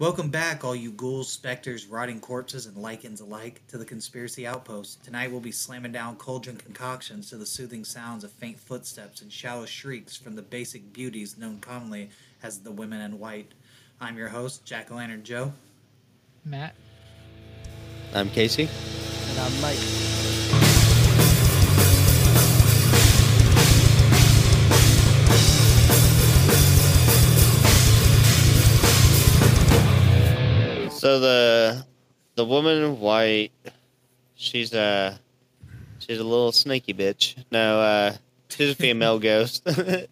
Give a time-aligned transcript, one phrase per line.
[0.00, 5.04] Welcome back, all you ghouls, specters, rotting corpses, and lichens alike, to the Conspiracy Outpost.
[5.04, 9.30] Tonight we'll be slamming down cauldron concoctions to the soothing sounds of faint footsteps and
[9.30, 12.08] shallow shrieks from the basic beauties known commonly
[12.42, 13.52] as the women in white.
[14.00, 15.52] I'm your host, Jack O' Lantern Joe.
[16.46, 16.74] Matt.
[18.14, 18.70] I'm Casey.
[19.28, 20.39] And I'm Mike.
[31.00, 31.86] So the
[32.34, 33.52] the woman in white,
[34.36, 35.18] she's a
[35.98, 37.42] she's a little snaky bitch.
[37.50, 38.12] No, uh,
[38.50, 39.66] she's a female ghost.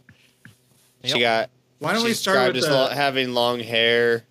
[1.04, 1.50] She got.
[1.78, 4.24] Why don't we she's start described with as the- lo- having long hair,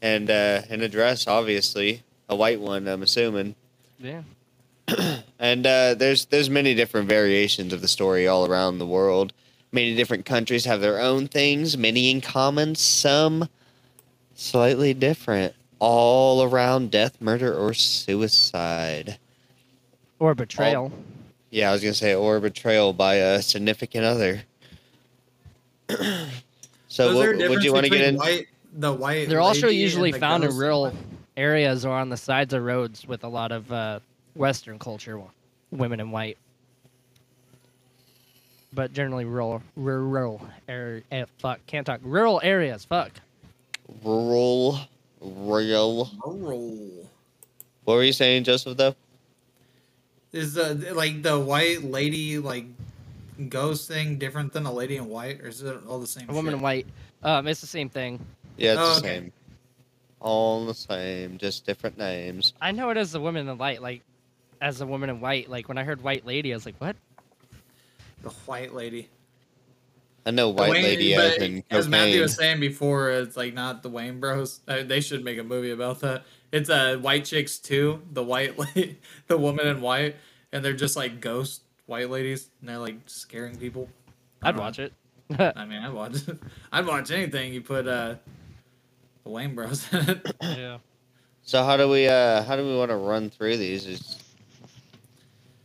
[0.00, 2.86] and uh, in a dress, obviously a white one.
[2.86, 3.56] I'm assuming.
[3.98, 4.22] Yeah.
[5.40, 9.32] And uh, there's there's many different variations of the story all around the world.
[9.72, 13.48] Many different countries have their own things, many in common, some
[14.34, 15.54] slightly different.
[15.80, 19.18] All around death, murder, or suicide.
[20.18, 20.92] Or betrayal.
[21.50, 24.42] Yeah, I was gonna say, or betrayal by a significant other.
[26.88, 28.16] so, what would you want to get between in?
[28.16, 29.28] White, the white.
[29.28, 30.92] They're also usually the found in rural
[31.36, 34.00] areas or on the sides of roads with a lot of uh,
[34.34, 35.20] Western culture,
[35.70, 36.38] women in white.
[38.72, 41.02] But generally rural, rural area.
[41.10, 42.00] Eh, fuck, can't talk.
[42.04, 42.84] Rural areas.
[42.84, 43.10] Fuck.
[44.04, 44.78] Rural,
[45.20, 46.10] real.
[46.24, 47.08] Rural.
[47.84, 48.76] What were you saying, Joseph?
[48.76, 48.94] Though.
[50.32, 52.66] Is the like the white lady like
[53.48, 56.28] ghost thing different than a lady in white, or is it all the same?
[56.28, 56.58] A woman shit?
[56.58, 56.86] in white.
[57.22, 58.24] Um, it's the same thing.
[58.56, 59.18] Yeah, it's Oh, the okay.
[59.20, 59.32] same.
[60.20, 62.52] All the same, just different names.
[62.60, 64.02] I know it as the woman in white, like
[64.60, 65.48] as a woman in white.
[65.48, 66.94] Like when I heard white lady, I was like, what?
[68.22, 69.08] The white lady.
[70.26, 73.54] I know The white Wayne- lady as in as Matthew was saying before, it's like
[73.54, 74.60] not the Wayne Bros.
[74.68, 76.24] Uh, they should make a movie about that.
[76.52, 78.02] It's a uh, White Chicks too.
[78.12, 80.16] The white, lady, the woman in white,
[80.52, 83.88] and they're just like ghost white ladies, and they're like scaring people.
[84.42, 84.92] I'd watch it.
[85.38, 86.16] I mean, I'd watch.
[86.72, 88.16] I'd watch anything you put uh,
[89.24, 90.36] the Wayne Bros in it.
[90.42, 90.78] yeah.
[91.42, 93.86] So how do we uh how do we want to run through these?
[93.86, 94.19] Is-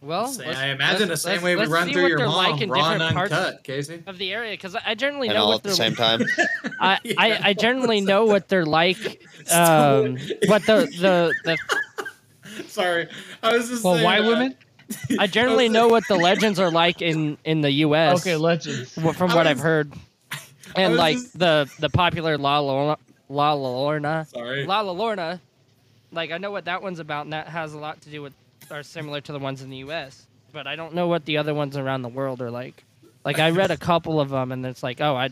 [0.01, 2.27] Well, Say- let's- I imagine the let's- same let's- way we run through your they're
[2.27, 4.03] mom, like in raw and different parts uncut, Casey.
[4.05, 5.95] of the area because I, I generally and know all what at the they're same
[5.95, 6.21] time.
[6.79, 8.97] I, Yeah, I, I generally know what they're like.
[9.51, 10.17] Um,
[10.47, 11.57] what the the, the
[12.67, 13.07] Sorry,
[13.43, 14.55] I was just Well, saying, white uh, women?
[15.19, 18.21] I generally was- know what the legends are like in in the U.S.
[18.21, 18.91] Okay, legends.
[18.93, 19.93] from I what I've heard,
[20.75, 22.95] and like just- the the popular La La La
[23.29, 24.65] La Lorna Sorry.
[24.65, 25.39] La La Lorna,
[26.11, 28.33] like I know what that one's about, and that has a lot to do with
[28.71, 30.25] are similar to the ones in the U.S.
[30.51, 32.83] But I don't know what the other ones around the world are like.
[33.23, 35.29] Like I read a couple of them, and it's like, oh, I,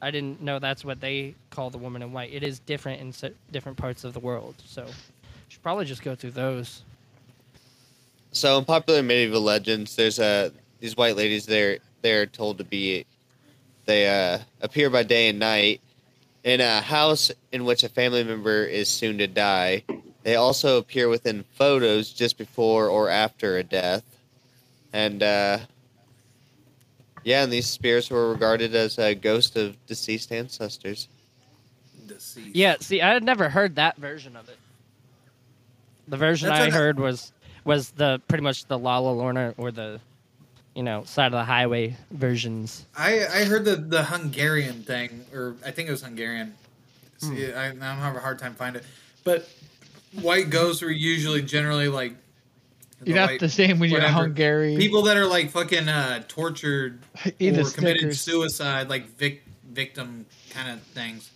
[0.00, 2.32] I didn't know that's what they call the woman in white.
[2.32, 4.86] It is different in different parts of the world, so
[5.48, 6.82] should probably just go through those.
[8.32, 11.46] So in popular medieval legends, there's a these white ladies.
[11.46, 13.04] They're they're told to be,
[13.86, 15.80] they uh, appear by day and night
[16.44, 19.84] in a house in which a family member is soon to die.
[20.22, 24.02] They also appear within photos just before or after a death,
[24.92, 25.58] and uh,
[27.24, 31.08] yeah, and these spirits were regarded as a ghost of deceased ancestors.
[32.06, 32.54] Deceased.
[32.56, 34.58] Yeah, see, I had never heard that version of it.
[36.08, 37.32] The version That's I an- heard was
[37.64, 40.00] was the pretty much the La La Lorna or the,
[40.74, 42.86] you know, side of the highway versions.
[42.96, 46.54] I I heard the the Hungarian thing, or I think it was Hungarian.
[47.18, 48.88] See, I, I don't have a hard time finding it,
[49.24, 49.48] but
[50.20, 52.14] white ghosts are usually generally like.
[53.04, 54.00] You're not white- the same when you're.
[54.00, 54.76] Hungary.
[54.76, 58.20] People that are like fucking uh, tortured or committed Snickers.
[58.20, 61.30] suicide, like vic- victim kind of things.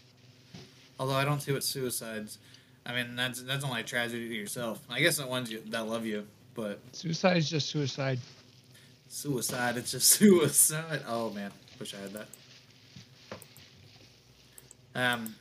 [0.98, 2.38] Although I don't see what suicides.
[2.84, 4.80] I mean, that's that's only a tragedy to yourself.
[4.90, 8.18] I guess the ones you, that love you, but Suicide is just suicide.
[9.08, 11.02] suicide, it's just suicide.
[11.06, 12.26] Oh man, wish I had that.
[14.94, 15.36] Um.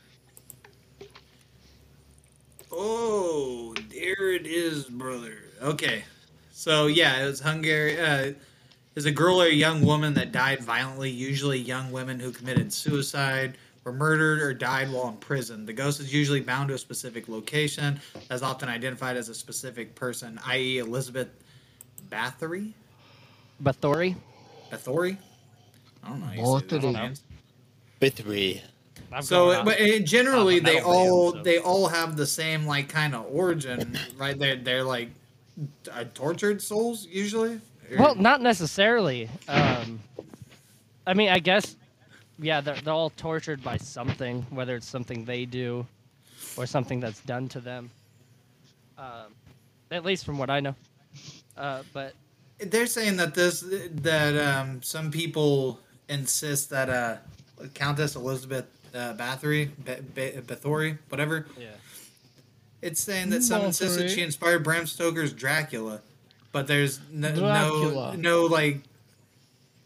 [2.71, 5.37] Oh, there it is, brother.
[5.61, 6.03] Okay,
[6.51, 7.99] so yeah, it was Hungary.
[7.99, 8.33] Uh,
[8.95, 11.09] is a girl or a young woman that died violently.
[11.09, 15.65] Usually, young women who committed suicide were murdered or died while in prison.
[15.65, 19.95] The ghost is usually bound to a specific location, as often identified as a specific
[19.95, 21.29] person, i.e., Elizabeth
[22.09, 22.73] Bathory.
[23.63, 24.15] Bathory.
[24.71, 25.17] Bathory.
[26.03, 26.25] I don't know.
[26.25, 27.21] How you say those
[28.01, 28.61] Bathory.
[29.11, 29.13] Names.
[29.13, 29.17] Bithri.
[29.17, 31.49] I'm So, going but uh, generally, they all band, so.
[31.51, 34.37] they all have the same like kind of origin, right?
[34.37, 35.09] They're they're like
[35.91, 37.59] uh, tortured souls usually.
[37.91, 39.29] Or- Well, not necessarily.
[39.47, 39.99] Um,
[41.05, 41.75] I mean, I guess,
[42.39, 45.85] yeah, they're, they're all tortured by something, whether it's something they do
[46.57, 47.89] or something that's done to them.
[48.97, 49.33] Um,
[49.89, 50.75] at least from what I know.
[51.57, 52.13] Uh, but
[52.59, 53.61] They're saying that this
[53.95, 57.17] that um, some people insist that uh,
[57.73, 61.45] Countess Elizabeth uh, Bathory, Ba- Ba- Bathory, whatever.
[61.59, 61.67] yeah,
[62.81, 66.01] It's saying that some insist that she inspired Bram Stoker's Dracula,
[66.51, 68.81] but there's no no, no like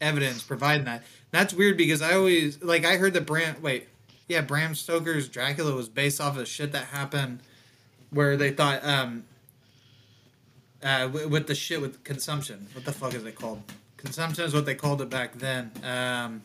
[0.01, 1.03] evidence providing that.
[1.31, 3.87] That's weird because I always like I heard that Bram wait
[4.27, 7.39] yeah Bram Stoker's Dracula was based off of shit that happened
[8.09, 9.25] where they thought um
[10.83, 12.67] uh w- with the shit with consumption.
[12.73, 13.61] What the fuck is it called?
[13.97, 15.71] Consumption is what they called it back then.
[15.83, 16.41] Um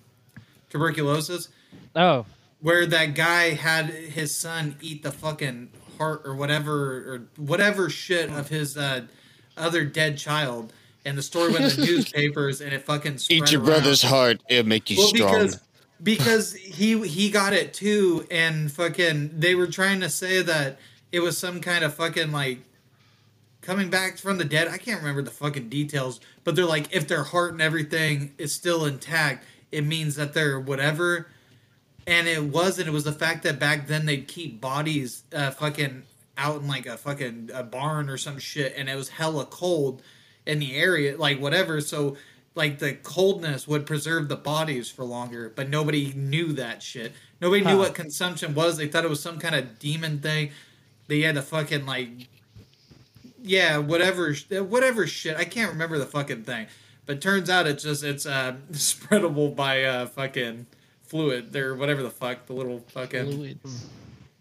[0.70, 1.48] tuberculosis?
[1.96, 2.26] Oh,
[2.60, 8.30] where that guy had his son eat the fucking heart or whatever or whatever shit
[8.30, 9.02] of his uh,
[9.56, 10.72] other dead child,
[11.04, 13.70] and the story went in the newspapers, and it fucking spread Eat your around.
[13.70, 14.42] brother's heart.
[14.48, 15.32] It'll make you well strong.
[15.32, 15.60] because
[16.02, 20.78] because he he got it too, and fucking they were trying to say that
[21.12, 22.60] it was some kind of fucking like
[23.62, 24.68] coming back from the dead.
[24.68, 28.52] I can't remember the fucking details, but they're like if their heart and everything is
[28.54, 31.28] still intact, it means that they're whatever.
[32.10, 32.88] And it wasn't.
[32.88, 36.02] It was the fact that back then they'd keep bodies uh, fucking
[36.36, 40.02] out in like a fucking a barn or some shit, and it was hella cold
[40.44, 41.80] in the area, like whatever.
[41.80, 42.16] So
[42.54, 47.12] like the coldness would preserve the bodies for longer, but nobody knew that shit.
[47.40, 48.76] Nobody knew what consumption was.
[48.76, 50.50] They thought it was some kind of demon thing.
[51.06, 52.28] They had to fucking like
[53.42, 55.36] yeah, whatever, whatever shit.
[55.36, 56.66] I can't remember the fucking thing,
[57.06, 60.66] but turns out it's just it's uh spreadable by uh fucking
[61.10, 63.86] fluid or whatever the fuck the little fucking Fluids.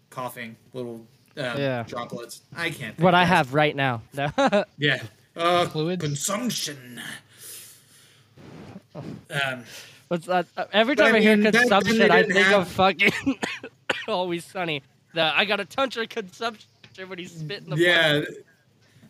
[0.08, 1.04] coughing little
[1.36, 1.82] uh, Yeah.
[1.86, 2.42] droplets.
[2.56, 2.96] I can't.
[2.96, 4.02] Think what I have right now.
[4.14, 4.30] No.
[4.78, 5.02] Yeah.
[5.36, 6.02] Uh, Fluids?
[6.02, 7.00] Consumption.
[8.94, 9.64] Um,
[10.08, 10.46] What's that?
[10.56, 12.62] Uh, every But I time I, hear mean, back then consumption, I didn't think have-
[12.62, 13.12] of fucking
[14.08, 14.82] Always Sunny.
[15.14, 16.68] The I got a touch of consumption
[17.06, 18.22] when he's spitting the yeah.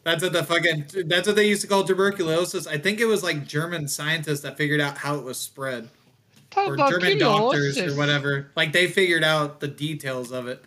[0.03, 0.87] That's what the fucking.
[1.07, 2.67] That's what they used to call tuberculosis.
[2.67, 5.89] I think it was like German scientists that figured out how it was spread,
[6.57, 8.51] or German doctors or whatever.
[8.57, 10.65] Like they figured out the details of it.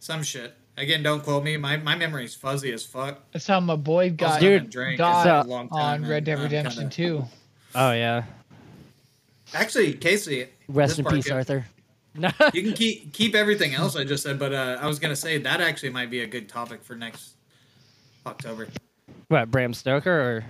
[0.00, 0.54] Some shit.
[0.76, 1.56] Again, don't quote me.
[1.56, 3.20] My my memory's fuzzy as fuck.
[3.32, 6.24] That's how my boy got Also, Dude, drank got a long time, on and Red
[6.24, 7.24] Dead Redemption kinda- 2.
[7.74, 8.24] Oh yeah.
[9.54, 11.66] Actually, Casey, Rest in peace, can- Arthur.
[12.52, 15.38] You can keep keep everything else I just said, but uh, I was gonna say
[15.38, 17.36] that actually might be a good topic for next
[18.26, 18.68] October.
[19.28, 20.44] what Bram Stoker or?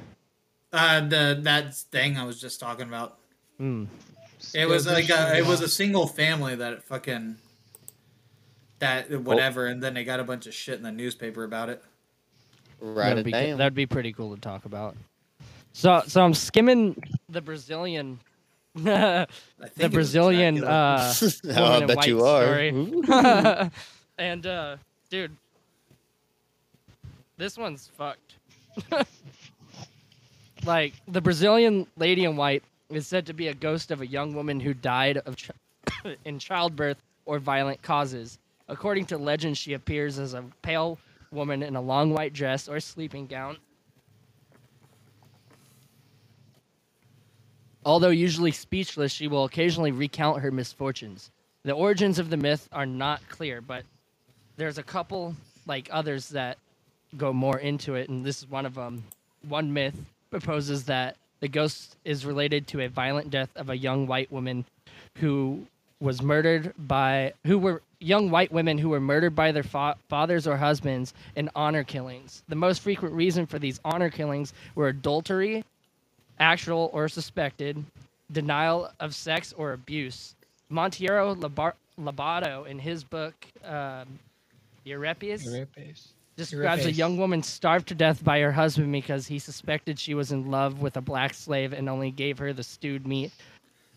[0.72, 3.18] Uh, the that thing I was just talking about.
[3.58, 3.84] Hmm.
[4.54, 7.36] It was like a, it was a single family that fucking
[8.78, 11.82] that whatever, and then they got a bunch of shit in the newspaper about it.
[12.80, 13.58] Write that'd be down.
[13.58, 14.96] that'd be pretty cool to talk about.
[15.72, 18.18] So so I'm skimming the Brazilian.
[18.74, 19.28] the
[19.60, 21.14] I think it was Brazilian uh,
[21.50, 23.70] Oh, I bet you are.
[24.18, 24.76] and uh,
[25.10, 25.36] dude,
[27.36, 28.34] this one's fucked.
[30.64, 34.34] like the Brazilian lady in white is said to be a ghost of a young
[34.34, 35.50] woman who died of ch-
[36.24, 38.38] in childbirth or violent causes.
[38.68, 40.98] According to legend, she appears as a pale
[41.30, 43.56] woman in a long white dress or sleeping gown.
[47.84, 51.30] Although usually speechless, she will occasionally recount her misfortunes.
[51.64, 53.84] The origins of the myth are not clear, but
[54.56, 55.34] there's a couple
[55.66, 56.58] like others that
[57.16, 59.04] go more into it, and this is one of them.
[59.48, 59.96] One myth
[60.30, 64.64] proposes that the ghost is related to a violent death of a young white woman
[65.18, 65.66] who
[66.00, 70.46] was murdered by who were young white women who were murdered by their fa- fathers
[70.46, 72.44] or husbands in honor killings.
[72.48, 75.64] The most frequent reason for these honor killings were adultery,
[76.38, 77.84] actual or suspected,
[78.30, 80.34] denial of sex or abuse.
[80.70, 83.34] Monteiro Labar- Lobato, in his book
[83.64, 84.06] um,
[84.86, 85.44] Urupês.
[86.50, 90.32] Describes a young woman starved to death by her husband because he suspected she was
[90.32, 93.32] in love with a black slave and only gave her the stewed meat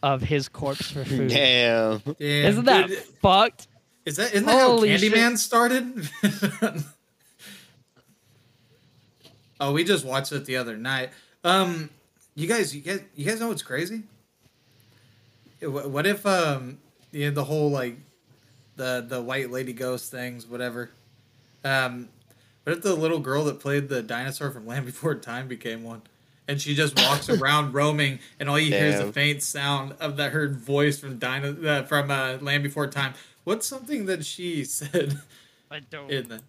[0.04, 1.30] of his corpse for food.
[1.30, 2.00] Damn.
[2.00, 3.68] Damn, Isn't that dude, fucked?
[4.06, 5.14] is that isn't that Holy how shit.
[5.14, 6.10] Candyman started?
[9.60, 11.10] oh, we just watched it the other night.
[11.44, 11.90] Um,
[12.36, 14.04] you guys, you guys, you guys know what's crazy?
[15.62, 16.78] What if um,
[17.12, 17.98] you know, the whole like
[18.76, 20.92] the the white lady ghost things, whatever.
[21.64, 22.10] Um,
[22.66, 26.02] what if the little girl that played the dinosaur from Land Before Time became one?
[26.48, 29.14] And she just walks around roaming, and all you hear is the Damn.
[29.14, 33.14] faint sound of that her voice from Dino uh, from uh, Land Before Time.
[33.44, 35.22] What's something that she said
[35.70, 36.10] I don't.
[36.10, 36.42] in the?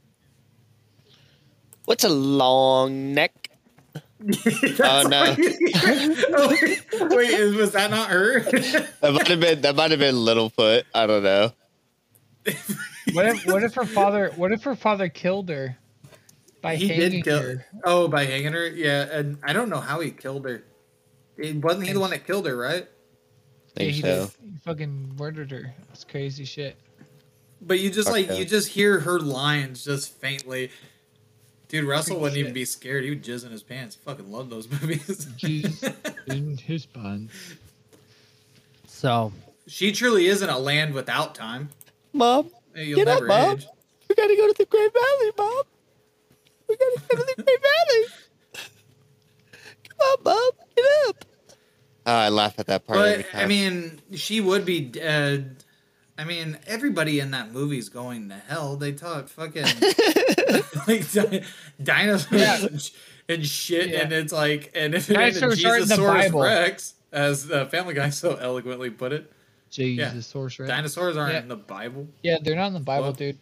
[1.85, 3.51] What's a long neck?
[4.83, 5.37] Oh, no.
[5.39, 8.41] wait, wait, was that not her?
[8.41, 10.85] That might have been that might have been Littlefoot.
[10.95, 11.53] I don't know.
[13.13, 15.77] What if what if her father what if her father killed her
[16.67, 17.43] by he hanging did kill.
[17.43, 17.67] her?
[17.85, 18.67] Oh, by hanging her.
[18.69, 20.65] Yeah, and I don't know how he killed her.
[21.37, 22.87] It wasn't he the one that killed her, right?
[23.75, 24.31] think yeah, he, so.
[24.43, 24.53] did.
[24.53, 25.75] he fucking murdered her.
[25.89, 26.77] That's crazy shit.
[27.61, 28.35] But you just Fuck like yeah.
[28.35, 30.71] you just hear her lines just faintly.
[31.69, 33.03] Dude, Russell wouldn't even be scared.
[33.05, 33.97] He would jizz in his pants.
[33.97, 35.27] He Fucking love those movies.
[35.37, 35.95] Jizz
[36.29, 37.33] in his pants.
[38.87, 39.33] So
[39.67, 41.71] she truly isn't a land without time.
[42.13, 43.59] Mom, You'll Get up, never Mom.
[44.09, 45.63] we gotta go to the Great Valley, Mom.
[46.78, 48.06] We gotta go to the Valley.
[49.88, 51.25] Come on, Mom, get up.
[52.06, 53.42] Oh, I laugh at that part every But time.
[53.45, 55.64] I mean, she would be dead.
[56.18, 58.76] I mean, everybody in that movie's going to hell.
[58.76, 59.64] They taught fucking
[60.87, 61.42] like di-
[61.83, 62.64] dinosaurs Yeah.
[62.66, 62.90] and,
[63.28, 64.00] and shit, Yeah.
[64.02, 67.47] and it's like, and if it ain't a Dinosaurs are in the Jesus Rex, as
[67.47, 69.30] the Family Guy so eloquently put it,
[69.68, 70.68] Jesus, source right?
[70.68, 71.40] dinosaurs aren't Yeah.
[71.40, 73.38] in the Bible, Yeah, they're not in the Bible, Well- dude.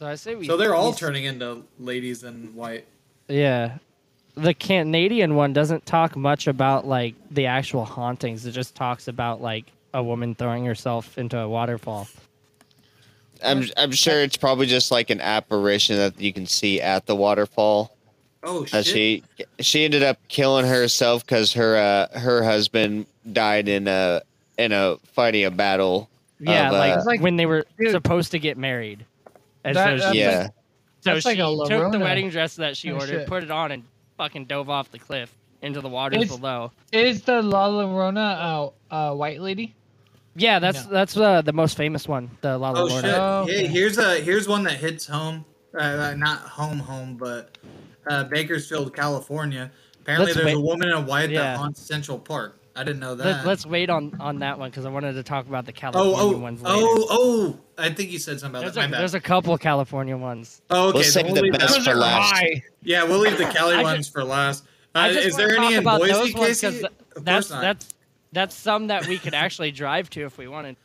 [0.00, 0.46] So I say we.
[0.46, 2.86] so they're all turning into ladies in white.
[3.28, 3.76] Yeah.
[4.34, 8.46] The Canadian one doesn't talk much about like the actual hauntings.
[8.46, 12.08] It just talks about like a woman throwing herself into a waterfall.
[13.44, 17.14] I'm I'm sure it's probably just like an apparition that you can see at the
[17.14, 17.94] waterfall.
[18.42, 18.86] Oh Uh, shit!
[18.86, 19.22] she
[19.58, 24.22] she ended up killing herself because her uh, her husband died in a
[24.56, 26.08] in a fighting a battle.
[26.38, 27.90] Yeah, Of, uh, like, It's like- when they were dude.
[27.90, 29.04] supposed to get married.
[29.64, 30.50] And That- so she, yeah, so
[31.02, 33.26] that's she like a took the wedding dress that she kinda ordered, shit.
[33.28, 33.84] put it on, and
[34.16, 36.72] fucking dove off the cliff into the waters It's- below.
[36.92, 39.74] Is the La Llorona uh, uh, white lady?
[40.36, 40.90] Yeah, that's No.
[40.92, 42.78] that's uh, the most famous one, the La Llorona.
[42.78, 43.14] Oh shit!
[43.14, 45.44] Oh, Hey, here's a here's one that hits home.
[45.74, 47.58] Uh, Uh, not home, home, but
[48.08, 49.70] uh, Bakersfield, California.
[50.00, 51.42] Apparently, Let's there's a woman in a white Yeah.
[51.42, 52.58] that haunts Central Park.
[52.76, 53.24] I didn't know that.
[53.24, 56.14] Let, let's wait on on that one because I wanted to talk about the California
[56.16, 56.76] oh, oh, ones later.
[56.78, 57.60] oh, oh!
[57.76, 58.94] I think you said something about there's, that.
[58.94, 60.62] a, there's a couple California ones.
[60.70, 60.98] oh, okay.
[60.98, 62.32] Let's then save we'll the best for last.
[62.32, 62.62] High.
[62.82, 64.64] Yeah, we'll leave the Cali I ones for last.
[64.94, 66.70] Uh, is there any in about Boise, those Casey?
[66.70, 66.84] th-
[67.16, 67.62] Of that's not.
[67.62, 67.88] that's
[68.32, 70.76] that's some that we could actually drive to if we wanted.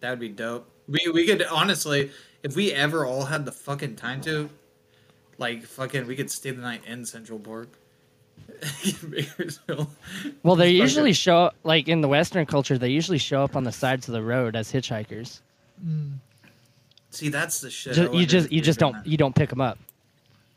[0.00, 0.70] That would be dope.
[0.86, 2.10] We we could honestly,
[2.42, 4.50] if we ever all had the fucking time to,
[5.38, 7.79] like fucking, we could stay the night in Central Park.
[9.10, 9.88] Bakersfield.
[10.42, 12.76] Well, they usually show up like in the Western culture.
[12.78, 15.40] They usually show up on the sides of the road as hitchhikers.
[15.84, 16.14] Mm.
[17.10, 17.92] See, that's the shit.
[17.98, 19.78] I Ju- you just you just don't that- you don't pick them up.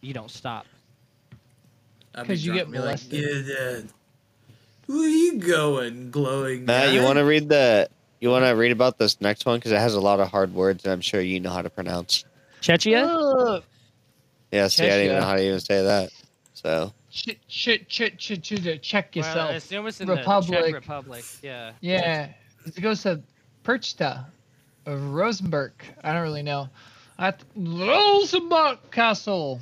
[0.01, 0.65] You don't stop.
[2.15, 3.47] I'd be 'Cause you get and like, molested.
[3.47, 3.89] "Yeah, Dad,
[4.85, 6.65] Where you going, glowing?
[6.65, 9.71] Matt, you want to read the you want to read about this next one because
[9.71, 12.23] it has a lot of hard words and I'm sure you know how to pronounce.
[12.61, 13.03] Chechia?
[13.07, 13.63] Ugh.
[14.51, 16.11] Yeah, see, I didn't even know how to even say that.
[16.53, 19.51] So Ch- ch- ch- ch- ch- check Well, I yourself.
[19.51, 20.59] assume it's in Republic.
[20.59, 21.23] the Czech Republic.
[21.43, 21.73] Yeah.
[21.79, 22.29] Yeah,
[22.65, 23.21] it goes to
[23.63, 24.25] Perchta
[24.87, 25.73] of Rosenberg.
[26.03, 26.69] I don't really know.
[27.19, 29.59] At Rosenberg Castle,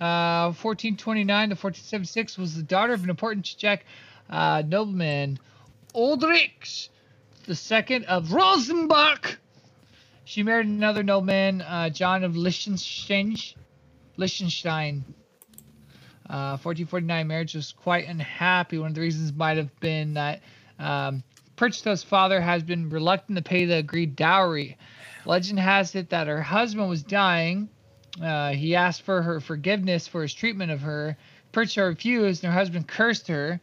[0.00, 3.84] uh, 1429 to 1476, was the daughter of an important Czech
[4.30, 5.40] uh, nobleman,
[5.94, 6.90] Oldrich
[7.46, 9.36] the second of Rosenberg.
[10.24, 13.36] She married another nobleman, uh, John of Liechtenstein.
[14.16, 15.04] Liechtenstein.
[16.28, 18.78] Uh, 1449 marriage was quite unhappy.
[18.78, 20.40] One of the reasons might have been that
[20.78, 21.22] um,
[21.56, 24.78] Perchta's father has been reluctant to pay the agreed dowry.
[25.26, 27.68] Legend has it that her husband was dying.
[28.22, 31.16] Uh, he asked for her forgiveness for his treatment of her.
[31.52, 33.60] Perchta refused, and her husband cursed her.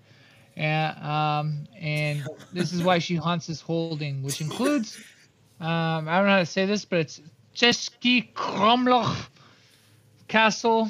[0.55, 4.97] And, um, and this is why she haunts this holding, which includes,
[5.59, 7.21] um, I don't know how to say this, but it's
[7.55, 9.15] Cheski Kromloch
[10.27, 10.89] Castle.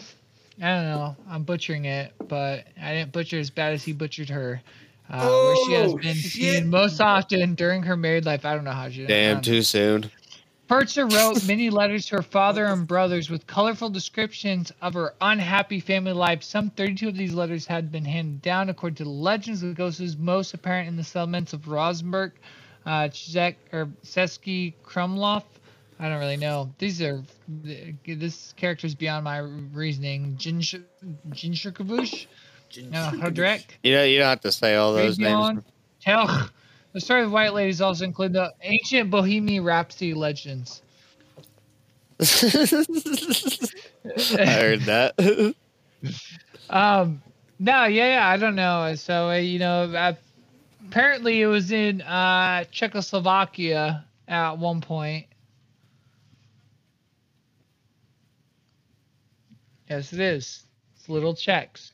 [0.61, 1.15] I don't know.
[1.29, 4.61] I'm butchering it, but I didn't butcher as bad as he butchered her.
[5.09, 6.31] Uh, where she has Oh, been shit.
[6.31, 8.45] seen most often during her married life.
[8.45, 9.05] I don't know how she.
[9.05, 10.09] Damn, don't too soon.
[10.69, 15.81] Perchta wrote many letters to her father and brothers with colorful descriptions of her unhappy
[15.81, 16.43] family life.
[16.43, 19.59] Some 32 of these letters had been handed down, according to the legends.
[19.59, 22.31] The ghost is most apparent in the settlements of Rosenberg,
[22.85, 25.43] uh, Czech, or Seski Krumlov.
[26.01, 26.73] I don't really know.
[26.79, 27.23] These are
[28.07, 30.35] this character is beyond my reasoning.
[30.35, 30.81] Jinsh-
[31.29, 32.25] Jinshurkavush,
[32.89, 33.61] no, Hodrek.
[33.83, 35.63] You know, you don't have to say all those Raytheon, names.
[36.01, 36.49] Tell
[36.93, 40.81] The story of White Ladies also include the ancient Bohemian Rhapsody legends.
[42.19, 42.25] I
[44.45, 45.13] heard that.
[46.71, 47.21] Um,
[47.59, 48.95] no, yeah, yeah, I don't know.
[48.95, 50.13] So uh, you know, uh,
[50.87, 55.27] apparently it was in uh, Czechoslovakia at one point.
[59.91, 60.63] Yes, it is.
[60.95, 61.91] It's little checks.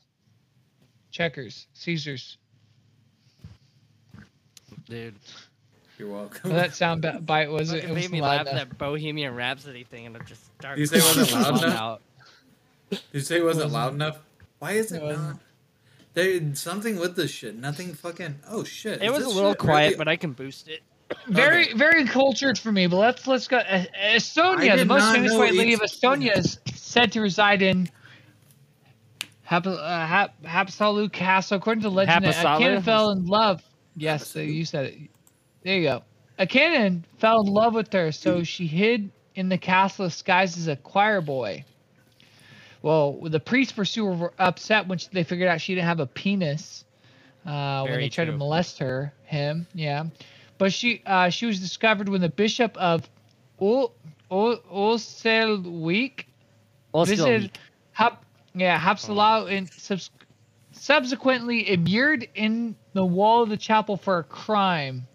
[1.10, 2.38] checkers, Caesars.
[4.88, 5.16] Dude.
[5.98, 6.52] You're welcome.
[6.52, 7.78] That sound bite was it?
[7.80, 8.54] Fucking it made was me laugh enough.
[8.54, 10.78] that Bohemian Rhapsody thing, and it just started.
[10.78, 11.80] You say it wasn't loud falling enough?
[11.80, 12.02] out.
[12.90, 14.18] Did you say it wasn't loud enough?
[14.60, 15.26] Why is it It wasn't.
[15.26, 15.36] not?
[16.14, 17.56] There something with this shit.
[17.56, 18.36] Nothing fucking.
[18.48, 19.02] Oh shit.
[19.02, 20.82] It is was a little quiet, really- but I can boost it.
[21.26, 21.72] Very, Okay.
[21.74, 22.86] very cultured for me.
[22.86, 23.58] But let's let's go.
[23.58, 26.60] Estonia, the most famous white lady of each- Estonia, is
[26.98, 27.88] said to reside in
[29.42, 31.56] Hap- uh, Hap- Haapsalu Castle.
[31.56, 32.58] According to legend, a Haapsalu?
[32.58, 33.62] canon fell in love.
[33.96, 34.98] Yes, uh, you said it.
[35.64, 36.02] There you go.
[36.38, 40.68] A canon fell in love with her, so she hid in the castle disguised as
[40.68, 41.64] a choir boy.
[42.82, 46.06] Well, the priests pursued her were upset when they figured out she didn't have a
[46.06, 46.84] penis.
[47.44, 50.04] Uh, when they tried to molest her, him, yeah.
[50.58, 53.08] But she uh, she was discovered when the bishop of
[53.60, 53.94] Ul-
[56.94, 57.50] Ul- Ulselwijk Well, still.
[57.92, 60.10] Hap, yeah, Hapsalau and subs-
[60.72, 65.06] subsequently immured in the wall of the chapel for a crime.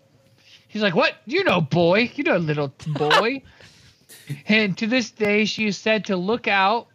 [0.67, 1.15] He's like, "What?
[1.25, 3.41] You know, boy, you know, little boy."
[4.47, 6.87] and to this day, she is said to look out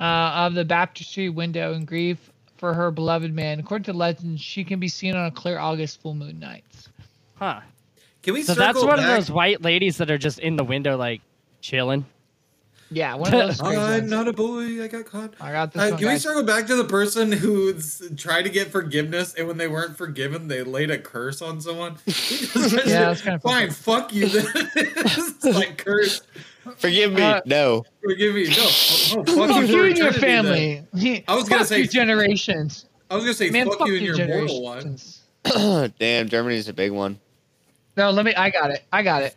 [0.00, 2.18] uh, of the baptistry window and grieve
[2.58, 3.60] for her beloved man.
[3.60, 6.88] According to legend, she can be seen on a clear August full moon nights.
[7.34, 7.60] Huh.
[8.22, 9.00] Can we So circle that's one back?
[9.00, 11.22] of those white ladies that are just in the window, like
[11.60, 12.06] chilling.
[12.90, 13.60] Yeah, one of those.
[13.60, 14.10] crazy I'm ones.
[14.10, 14.82] not a boy.
[14.82, 15.34] I got caught.
[15.40, 15.98] I got this Uh, one.
[15.98, 16.22] can we guys.
[16.22, 20.46] circle back to the person who's tried to get forgiveness, and when they weren't forgiven,
[20.48, 21.96] they laid a curse on someone?
[22.06, 23.70] Yeah, that's kinda fine.
[23.70, 24.28] Fuck you.
[24.28, 26.22] Then it's like curse.
[26.78, 27.22] Forgive me.
[27.22, 27.84] Uh, no.
[28.02, 28.44] Forgive me.
[28.48, 28.54] No.
[28.58, 29.36] Oh, fuck Fuck
[29.68, 30.86] you, you and your eternity, then.
[30.92, 31.24] family.
[31.28, 32.86] I was gonna Fuck say- you generations.
[33.10, 34.80] I was gonna say Man, fuck, fuck you and your mortal one.
[34.80, 35.92] generations.
[35.98, 37.18] Damn, Germany's a big one.
[37.96, 38.34] No, let me.
[38.34, 38.84] I got it.
[38.92, 39.36] I got it.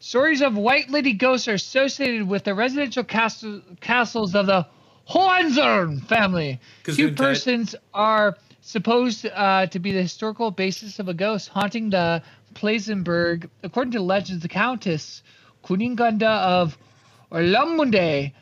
[0.00, 4.66] Stories of white lady ghosts are associated with the residential castle, castles of the
[5.06, 6.60] Hohenzollern family.
[6.84, 12.22] Two persons are supposed uh, to be the historical basis of a ghost haunting the
[12.54, 13.48] Plesenberg.
[13.62, 15.22] According to legends, the Countess
[15.64, 16.78] Kuningunda of
[17.32, 18.32] Orlamunde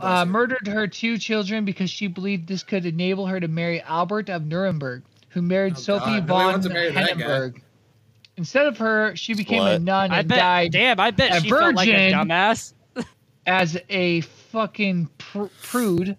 [0.00, 4.30] uh, murdered her two children because she believed this could enable her to marry Albert
[4.30, 6.66] of Nuremberg, who married Oh, Sophie God, von wants
[8.40, 9.82] Instead of her, she became a What?
[9.82, 10.38] nun I and bet.
[10.38, 12.18] died Damn, I bet a she felt like a virgin.
[12.18, 12.72] dumbass.
[13.46, 16.16] as a fucking pr- prude,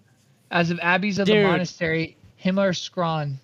[0.52, 1.46] as of abbeys of the Dude.
[1.46, 3.38] monastery Himmelkron.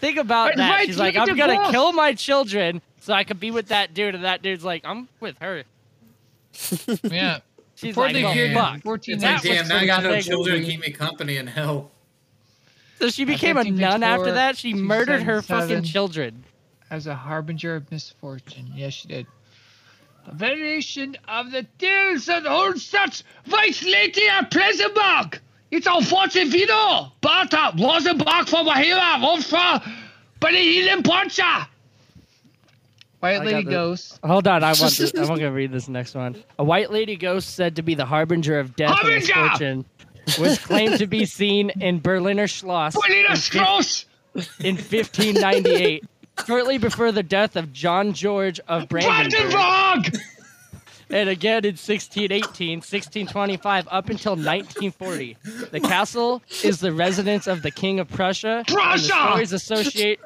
[0.00, 0.70] Think about Right, that.
[0.70, 3.94] right, She's like, I'm the gonna kill my children so I could be with that
[3.94, 5.62] dude, and that dude's like, I'm with her.
[7.04, 7.38] Yeah.
[7.76, 8.82] She's Before like, they oh, appeared fuck.
[8.82, 11.92] 14 It's like, damn, now I got no children to keep me company in hell.
[12.98, 14.56] So she became a nun after that.
[14.58, 16.42] She murdered her fucking children.
[16.92, 18.70] As a harbinger of misfortune.
[18.74, 19.26] Yes, she did.
[20.26, 25.38] A variation of the tales that hold such vice lady at Plesenberg.
[25.70, 29.82] It's a unfortunate video, but uh, Rosenbach from Bahia, Wolfra,
[30.38, 31.66] but he in Poncha.
[33.20, 34.18] White Lady Ghost.
[34.22, 34.94] Hold on, I want.
[34.96, 36.44] This, I'm gonna read this next one.
[36.58, 39.84] A white lady ghost said to be the harbinger of death and misfortune
[40.40, 44.06] was claimed to be seen in Berliner Schloss Berliner in, fif- Strauss.
[44.60, 46.04] in 1598,
[46.46, 50.20] shortly before the death of John George of Brandenburg, Brandenburg.
[51.10, 55.36] and again in 1618, 1625, up until 1940.
[55.70, 58.58] The castle is the residence of the King of Prussia.
[58.58, 59.06] And the Prussia!
[59.06, 60.20] stories associate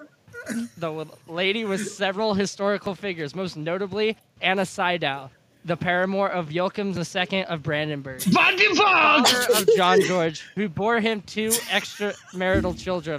[0.79, 5.31] the lady with several historical figures, most notably Anna Sydow,
[5.65, 9.27] the paramour of Joachim II of Brandenburg, Brandenburg.
[9.57, 13.19] of John George, who bore him two extramarital children.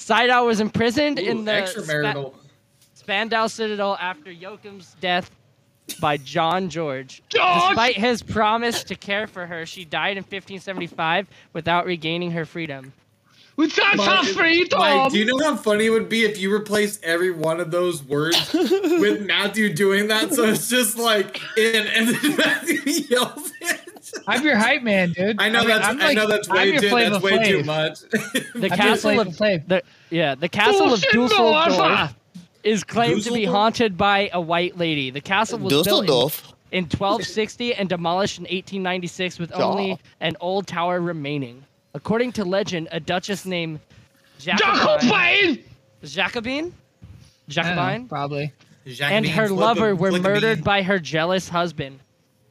[0.00, 2.32] Sydow was imprisoned in the extramarital.
[2.32, 2.40] Spa-
[2.94, 5.30] Spandau Citadel after Joachim's death
[6.00, 7.22] by John George.
[7.28, 7.46] George!
[7.68, 12.92] Despite his promise to care for her, she died in 1575 without regaining her freedom.
[13.56, 14.78] With that Mike, freedom.
[14.78, 17.70] Mike, do you know how funny it would be if you replaced every one of
[17.70, 20.32] those words with Matthew doing that?
[20.32, 23.89] So it's just like in and then Matthew yells it.
[24.26, 25.40] I'm your hype man, dude.
[25.40, 27.64] I know mean, that's I'm I like- know that's I'm way too that's way too
[27.64, 28.00] much.
[28.00, 29.66] The I'm castle of Flav.
[29.68, 31.66] the yeah, the castle of Dusseldorf.
[31.68, 32.14] Dusseldorf
[32.62, 35.10] is claimed to be haunted by a white lady.
[35.10, 36.04] The castle was built
[36.72, 39.62] in, 1260 and demolished in 1896 with Ja.
[39.70, 41.64] only an old tower remaining.
[41.94, 43.80] According to legend, a duchess named
[44.38, 45.64] Jacobine, Jacobine.
[46.04, 46.72] Jacobine,
[47.48, 48.52] I Jacobine, probably.
[49.02, 51.98] and her lover were murdered by her jealous husband.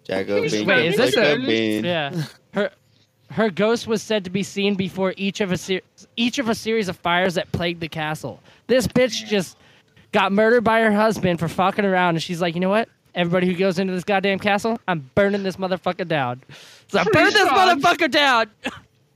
[0.10, 0.66] Jacobine.
[0.66, 1.84] Wait, is this a- Jacobine.
[1.86, 2.24] Yeah.
[2.54, 2.72] Her
[3.32, 5.82] her ghost was said to be seen before each of a ser-
[6.18, 8.42] each of a series of fires that plagued the castle.
[8.68, 9.56] This bitch just
[10.12, 12.90] got murdered by her husband for fucking around, and she's like, you know what?
[13.14, 16.42] Everybody who goes into this goddamn castle, I'm burning this motherfucker down.
[16.88, 18.48] So I burn this Freeze motherfucker down.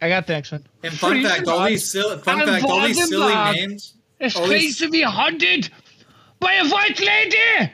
[0.02, 0.64] I got the next one.
[0.84, 3.94] And fun Freeze fact, all these silly fun I'm fact, all these silly names.
[4.20, 5.70] It's All these- claims to be haunted
[6.40, 7.72] by a white lady.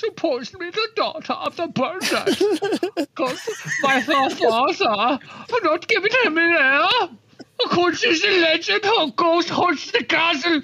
[0.00, 2.24] Supposedly the daughter of the burner.
[2.96, 3.40] Because
[3.82, 5.18] my father had uh,
[5.62, 7.08] not given him an heir.
[7.66, 10.62] According to the legend, her ghost haunts the castle.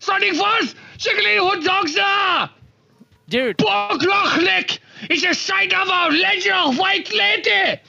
[0.00, 2.52] Starting first, secondly, what doctor?
[3.30, 7.80] Dude, Borglachlik is a sign of a legend of white lady.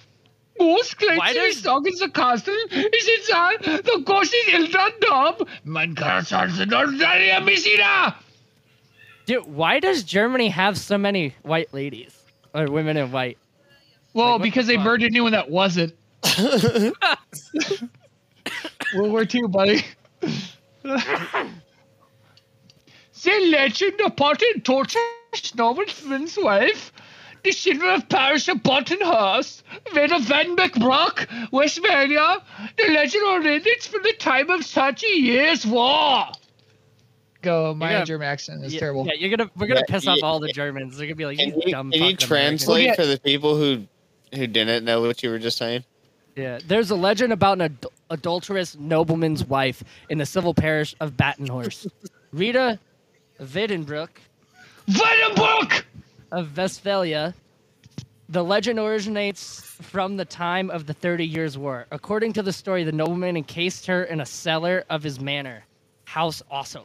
[0.58, 4.72] Most Why claims does- his dog in the castle is inside the ghost is in
[4.72, 5.36] the dom.
[5.66, 8.16] Mein Kassel sind ordinary Messina.
[9.32, 12.22] Dude, why does Germany have so many white ladies
[12.54, 13.38] or women in white?
[14.14, 15.94] Well, Like, because the they murdered anyone that wasn't.
[18.94, 19.86] World War II, buddy.
[20.84, 21.08] the
[23.24, 25.00] legend of Martin Torture,
[25.34, 26.92] Snowman's wife,
[27.44, 29.64] the children of Paris of Bottenhurst,
[29.94, 32.44] Van of Van Brock, Westphalia,
[32.78, 36.26] the legend originates from the time of Thirty Years' War.
[37.42, 39.06] Go, my gonna- German accent is yeah, terrible.
[39.08, 40.52] Yeah, you're gonna we're gonna Yeah, piss off all the.
[40.52, 40.98] Germans.
[40.98, 42.96] They're gonna be like, Can you you, dumb can you translate Well, yeah.
[42.96, 43.86] for the people who
[44.36, 45.84] who didn't know what you were just saying?
[46.36, 51.18] Yeah, there's a legend about an ad- adulterous nobleman's wife in the civil parish of
[51.18, 51.88] Battenhorst.
[52.32, 52.80] Rita
[53.42, 54.10] Wiedenbrook
[54.90, 55.84] Vandenbroek!
[56.32, 57.34] of Westphalia.
[58.30, 61.86] The legend originates from the time of the Thirty Years' War.
[61.92, 65.64] According to the story, the nobleman encased her in a cellar of his manor,
[66.06, 66.84] House Awesome.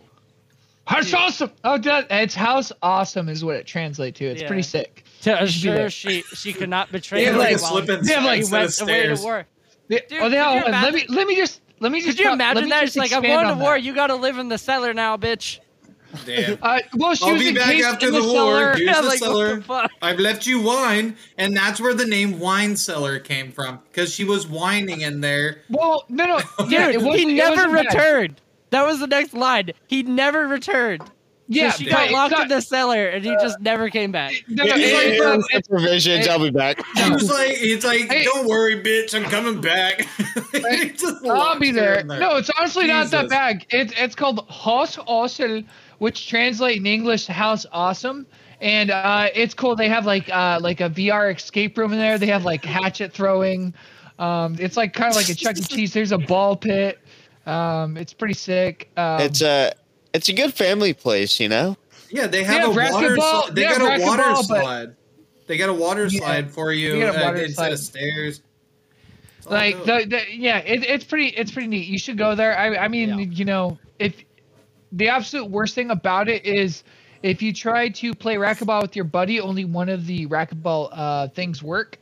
[0.87, 1.51] House awesome.
[1.64, 4.27] Oh, that, it's house awesome is what it translates to.
[4.27, 4.46] It's Yeah.
[4.49, 5.05] pretty sick.
[5.22, 8.07] To assure she she could not betray They have him like a while slip and
[8.07, 9.46] they have, like, he went away to war.
[9.88, 12.01] Yeah, Dude, oh, they could are- you let imagine- me let me just let me
[12.01, 12.81] just Could you talk- let imagine me that?
[12.83, 13.75] just It's like I'm going to war.
[13.75, 13.83] that.
[13.83, 15.59] You got to live in the cellar now, bitch.
[16.25, 16.57] Damn.
[16.62, 18.33] Uh, well, she I'll was be back after the the war.
[18.33, 18.75] cellar.
[18.77, 19.57] Here's Yeah, the like, cellar.
[19.61, 19.88] the?
[20.01, 24.25] I've left you wine, and that's where the name wine cellar came from, because she
[24.25, 25.62] was whining in there.
[25.68, 28.40] Well, no, no, yeah, Dude, it wasn't, he it never wasn't bad.
[28.77, 28.87] Returned.
[28.87, 29.71] That was the next line.
[29.89, 31.03] He never returned.
[31.49, 34.33] Yeah, so she got locked not- in the cellar, and he just never came back.
[34.49, 36.27] No, no, He's like, it's bro, not- provisions.
[36.27, 36.85] it- I'll be back.
[36.97, 38.25] He was like, "It's like, Hey.
[38.25, 40.09] don't worry, bitch, I'm coming back."
[40.53, 42.05] He just I'll be her there.
[42.05, 43.65] No, it's honestly not that bad.
[43.71, 45.67] It's it's called Haus Awesome,
[45.99, 48.27] which translate in English House Awesome.
[48.61, 49.77] And uh, it's cool.
[49.77, 52.19] They have like uh, like a VR escape room in there.
[52.19, 53.73] They have like hatchet throwing.
[54.19, 55.61] Um, it's like kind of like a Chuck E.
[55.61, 55.93] Cheese.
[55.93, 56.99] There's a ball pit.
[57.47, 58.91] Um, it's pretty sick.
[58.97, 59.73] Um, It's a
[60.13, 61.77] it's a good family place, you know.
[62.11, 63.17] Yeah, they They have have a water.
[63.17, 64.97] racquetball- Sli- they they got a water slide.
[65.47, 67.79] They got a water Yeah, slide for you they got a uh, water instead of
[67.79, 68.01] slide.
[68.01, 68.43] stairs.
[69.49, 72.77] Like the, the yeah it, it's pretty it's pretty neat you should go there i
[72.79, 73.27] i mean Yeah.
[73.27, 74.25] you know if
[74.91, 76.83] the absolute worst thing about it is
[77.23, 81.29] if you try to play racquetball with your buddy only one of the racquetball uh
[81.29, 81.99] things work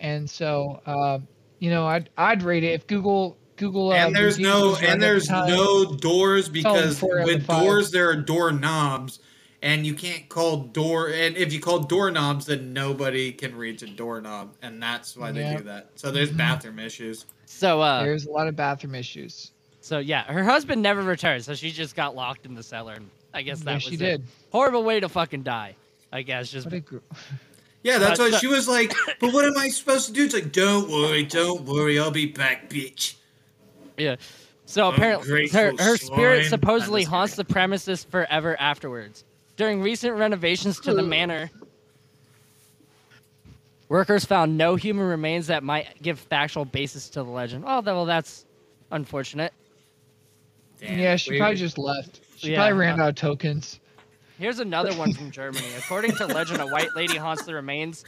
[0.00, 1.20] and so uh,
[1.60, 5.28] you know i'd i'd rate it if google google uh, and there's no and there's
[5.28, 9.20] no doors because four out of with doors there are door knobs
[9.62, 13.86] and you can't call door and if you call doorknobs then nobody can reach a
[13.86, 15.56] doorknob and that's why they Yeah.
[15.58, 16.36] do that so there's Mhm.
[16.38, 21.02] bathroom issues So, uh, there's a lot of bathroom issues so yeah, her husband never
[21.02, 22.94] returned, so she just got locked in the cellar.
[22.94, 23.98] And I guess that yeah, was she it.
[23.98, 25.76] did Horrible way to fucking die.
[26.12, 26.98] I guess just what a gr-
[27.82, 30.34] yeah that's But- why she was like but what am i supposed to do it's
[30.34, 33.14] like don't worry don't worry i'll be back bitch
[33.98, 34.16] Yeah.
[34.66, 39.24] So apparently, her, her spirit supposedly haunts the premises forever afterwards.
[39.56, 41.50] During recent renovations to the manor,
[43.88, 47.64] workers found no human remains that might give factual basis to the legend.
[47.66, 48.44] Oh, well, that's
[48.90, 49.52] unfortunate.
[50.80, 51.40] Damn, yeah she weird.
[51.40, 52.58] probably just left she Yeah.
[52.58, 53.80] probably ran out of tokens
[54.38, 55.66] Here's another one from Germany.
[55.76, 58.04] According to legend, a white lady haunts the remains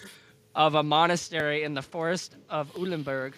[0.54, 3.32] of a monastery in the forest of Uhlenberg.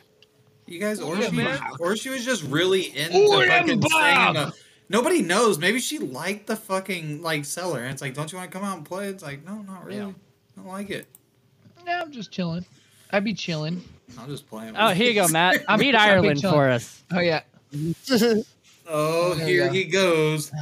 [0.73, 1.61] You guys, oh, or Yeah, she, man.
[1.81, 4.53] or she was just really into Ooh, fucking them staying in uh, the.
[4.89, 5.59] Nobody knows.
[5.59, 8.67] Maybe she liked the fucking like seller, and it's like, don't you want to come
[8.67, 9.09] out and play?
[9.09, 9.99] It's like, no, not really.
[9.99, 10.07] Yeah.
[10.07, 11.07] I don't like it.
[11.87, 12.65] no i'm just chilling
[13.11, 13.83] i'd be chilling
[14.19, 14.75] I'm just playing.
[14.77, 15.27] Oh, here you go.
[15.31, 15.63] Matt.
[15.69, 17.03] I'm- Read Ireland for us.
[17.13, 17.41] oh yeah
[17.75, 18.45] Oh,
[18.87, 20.53] oh here he goes.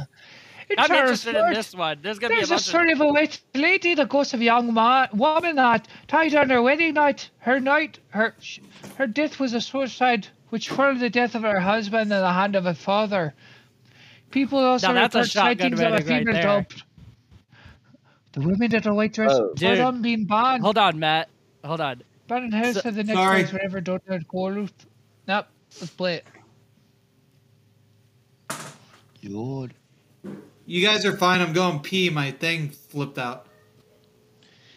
[0.71, 1.99] It's I'm our interested in this one.
[2.01, 4.33] There's gonna be a There's a bunch of story of a white lady, the ghost
[4.33, 7.29] of a young ma- woman that died on her wedding night.
[7.39, 8.59] Her night, her sh-
[8.97, 12.55] her death was a suicide, which followed the death of her husband and the hand
[12.55, 13.33] of her father.
[14.31, 16.65] People also Now that's a report sightings of a wedding right female doll.
[18.33, 19.49] The women in the white dress Oh.
[19.49, 19.77] for Dude.
[19.79, 20.63] them being banned.
[20.63, 21.27] Hold on, Matt.
[21.65, 22.01] Hold on.
[22.27, 23.41] Banned house So- for the next Sorry.
[23.43, 24.71] place whenever don't let go loose.
[25.27, 25.47] Nope,
[25.81, 26.25] let's play it.
[29.23, 29.73] Lord.
[30.71, 31.41] You guys are fine.
[31.41, 32.09] I'm going pee.
[32.09, 33.45] My thing flipped out.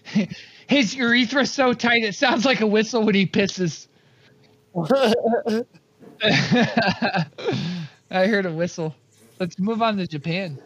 [0.67, 3.87] His urethra's so tight it sounds like a whistle when he pisses.
[8.11, 8.93] I heard a whistle.
[9.39, 10.59] let's move on to Japan.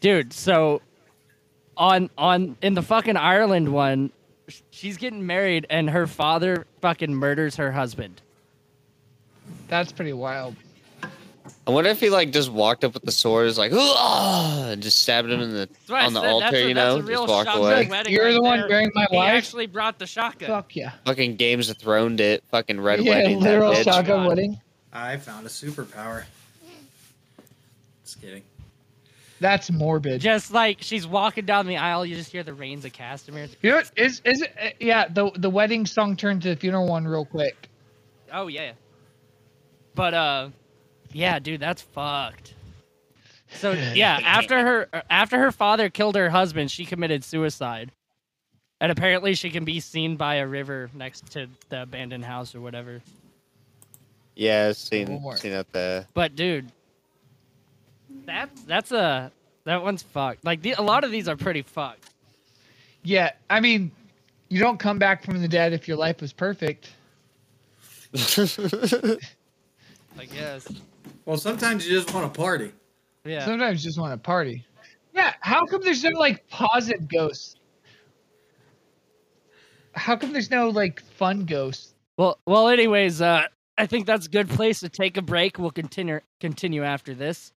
[0.00, 0.32] dude.
[0.32, 0.82] So
[1.76, 4.10] on on in the fucking Ireland one,
[4.70, 8.22] she's getting married and her father fucking murders her husband.
[9.68, 10.56] That's pretty wild.
[11.66, 14.82] I wonder if he like just walked up with the sword, is like, "Ugh," and
[14.82, 17.00] just stabbed him in the That's on the said, altar, that's a- you that's know,
[17.00, 17.86] a real just walk shotgun away.
[17.88, 18.68] wedding You're right the one there.
[18.68, 19.32] bearing my He wife.
[19.32, 20.48] actually brought the shotgun.
[20.48, 20.92] Fuck yeah.
[21.06, 23.38] Fucking Games of Thrones it, fucking red yeah, wedding.
[23.40, 23.84] that literal bitch.
[23.84, 24.28] shotgun God.
[24.28, 24.60] wedding.
[24.92, 26.24] I found a superpower.
[28.04, 28.42] Just kidding.
[29.40, 30.20] That's morbid.
[30.20, 33.48] Just like she's walking down the aisle, you just hear the rains of Castamere.
[33.62, 33.90] You know what?
[33.96, 34.54] Is is it?
[34.62, 37.68] uh, Yeah, the the wedding song turned to the funeral one real quick.
[38.32, 38.72] Oh yeah.
[39.94, 40.48] But uh,
[41.14, 42.54] yeah, dude, that's fucked.
[43.56, 47.92] So yeah, after her after her father killed her husband, she committed suicide,
[48.80, 52.60] and apparently she can be seen by a river next to the abandoned house or
[52.60, 53.00] whatever.
[54.34, 55.36] Yeah, One seen more.
[55.36, 56.70] seen at the But dude,
[58.26, 59.30] that's that's a
[59.64, 60.44] that one's fucked.
[60.44, 62.10] Like the, a lot of these are pretty fucked.
[63.02, 63.92] Yeah, I mean,
[64.48, 66.90] you don't come back from the dead if your life was perfect.
[70.18, 70.66] I guess.
[71.26, 72.72] Well, sometimes you just want to party.
[73.24, 73.44] Yeah.
[73.44, 74.64] Sometimes you just want to party.
[75.14, 77.56] Yeah, how come there's no like positive ghosts?
[79.94, 81.94] How come there's no like fun ghosts?
[82.16, 82.68] Well, well.
[82.68, 83.44] Anyways, uh,
[83.78, 85.58] I think that's a good place to take a break.
[85.58, 87.52] We'll continue continue after this.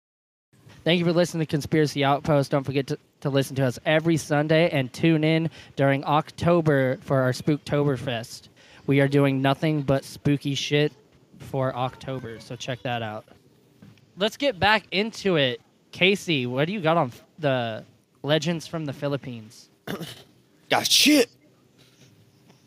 [0.83, 2.51] Thank you for listening to Conspiracy Outpost.
[2.51, 7.21] Don't forget to, to listen to us every Sunday and tune in during October for
[7.21, 8.49] our Spooktoberfest.
[8.87, 10.93] We are doing nothing but spooky shit
[11.39, 13.25] for October, so check that out.
[14.17, 15.61] Let's get back into it.
[15.93, 17.85] Casey, what do you got on the
[18.23, 19.69] Legends from the Philippines?
[20.71, 21.31] got shit.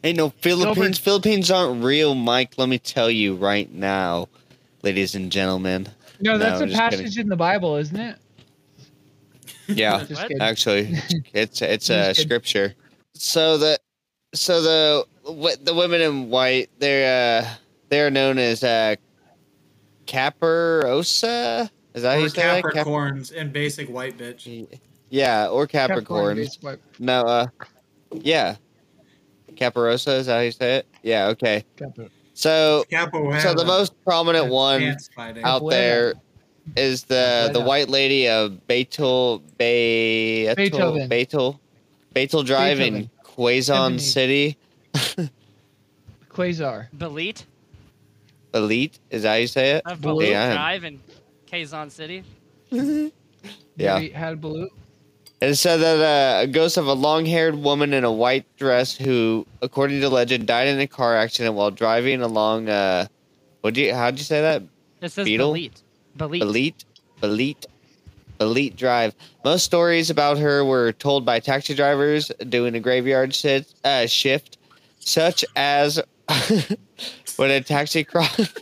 [0.04, 0.98] Ain't no Philippines.
[1.00, 2.54] Philippines aren't real, Mike.
[2.58, 4.30] Let me tell you right now,
[4.84, 5.88] ladies and gentlemen.
[6.22, 7.22] No, that's No, a passage kidding.
[7.24, 8.18] in the Bible, isn't it?
[9.68, 10.28] Yeah, Just What?
[10.30, 10.42] kidding.
[10.42, 10.98] actually,
[11.34, 12.74] it's it's a scripture.
[13.14, 13.80] So the
[14.34, 17.50] so the the women in white they're uh,
[17.90, 18.96] they're known as uh,
[20.08, 21.70] Caparosa.
[21.94, 22.64] Is that how Or you say that?
[22.74, 24.68] Cap- Capricorns and basic white bitch.
[25.10, 26.36] yeah, or Capricorns.
[26.62, 27.48] based No, uh,
[28.12, 28.56] yeah,
[29.56, 30.20] Caparosa.
[30.20, 30.88] Is that how you say it?
[31.04, 31.28] Yeah.
[31.28, 31.64] Okay.
[31.78, 33.42] Capri- So Capoeira.
[33.42, 34.84] so the most prominent That's one
[35.44, 35.70] out Capoeira.
[35.72, 36.14] there
[36.76, 41.08] is the the white lady of Beetle Bay Beethoven.
[41.10, 41.60] Beetle
[42.14, 43.10] Beetle Drive in Beethoven.
[43.24, 43.98] Quezon Ebony.
[44.00, 44.58] City.
[46.30, 46.88] Quasar.
[46.96, 47.46] Belit
[48.58, 49.84] Elite is that how you say it?
[49.86, 50.16] of Blue.
[50.16, 50.54] Belit Yeah.
[50.54, 51.00] Drive in
[51.48, 52.24] Quezon City.
[53.78, 54.00] Yeah.
[54.00, 54.70] You Had a balut.
[55.40, 59.46] It said that uh, a ghost of a long-haired woman in a white dress who,
[59.62, 62.70] according to legend, died in a car accident while driving along.
[62.70, 63.06] Uh,
[63.62, 63.94] what do you?
[63.94, 64.64] How'd you say that?
[65.00, 65.54] This says Beetle?
[65.54, 65.84] Belit.
[66.18, 66.42] Belit.
[66.42, 66.86] Elite,
[67.22, 67.66] Elite,
[68.40, 69.14] Elite Drive.
[69.46, 74.58] Most stories about her were told by taxi drivers doing a graveyard sit, uh, shift,
[74.98, 76.02] such as
[77.38, 78.36] when a taxi cross.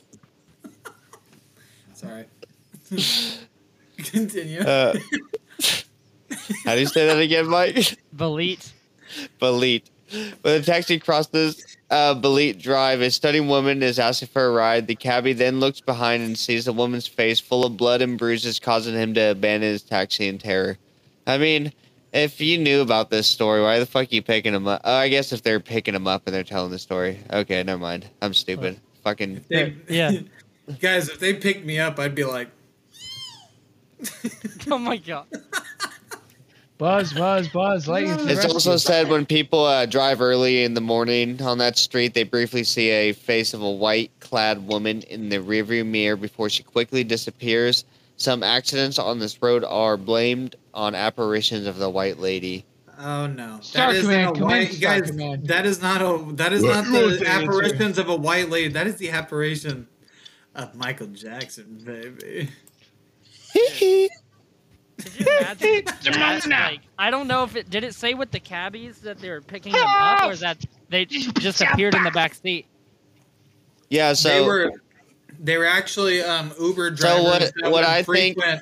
[1.94, 2.26] Sorry.
[3.98, 4.62] Continue.
[4.62, 4.94] Uh,
[6.66, 7.76] how do you say that again, Mike?
[8.16, 8.72] Belit.
[9.42, 9.84] Belit.
[10.12, 14.88] When the taxi crosses uh, Belit Drive, a stunning woman is asking for a ride.
[14.88, 18.60] The cabbie then looks behind and sees the woman's face full of blood and bruises,
[18.60, 20.78] causing him to abandon his taxi in terror.
[21.26, 21.74] I mean,
[22.16, 24.82] if you knew about this story, why the fuck are you picking them up?
[24.84, 27.20] Oh, I guess if they're picking them up and they're telling the story.
[27.32, 28.08] Okay, never mind.
[28.24, 28.80] I'm stupid.
[29.04, 29.46] Fucking.
[29.50, 30.12] They- Yeah.
[30.80, 32.50] Guys, if they picked me up, I'd be like,
[34.72, 35.26] Oh my god.
[36.78, 37.88] Buzz, buzz, buzz.
[37.88, 38.54] Lightning to the It's rescue.
[38.54, 42.64] also said when people uh, drive early in the morning on that street, they briefly
[42.66, 47.04] see a face of a white clad woman in the rearview mirror before she quickly
[47.06, 47.86] disappears.
[48.18, 52.66] Some accidents on this road are blamed on apparitions of the white lady.
[53.00, 55.10] "Oh no, Star that isn't Command, a white Star guys.
[55.12, 56.34] Command." That is not a.
[56.36, 56.74] That is What?
[56.76, 57.50] not the the answer?
[57.50, 58.68] apparitions of a white lady.
[58.70, 59.88] That is the apparition
[60.54, 62.50] of Michael Jackson, baby.
[63.54, 64.10] Could you
[66.14, 66.72] imagine that?
[66.72, 69.42] Like, I don't know if it did it say with the cabbies that they were
[69.42, 72.66] picking them up, or that they just appeared in the back seat?
[73.90, 74.72] Yeah, so they were.
[75.38, 77.18] They were actually um, Uber drivers.
[77.18, 78.62] So what- what would I think- frequent-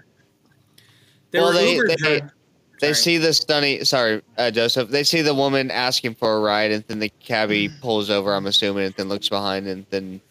[1.34, 2.32] They Well, were they- Uber they- drivers.
[2.80, 3.84] they see the stunning.
[3.84, 4.90] Sorry, uh, Joseph.
[4.90, 8.34] They see the woman asking for a ride, and then the cabbie pulls over.
[8.34, 10.22] I'm assuming, and then looks behind, and then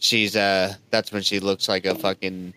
[0.00, 0.74] she's uh.
[0.90, 2.52] That's when she looks like a fucking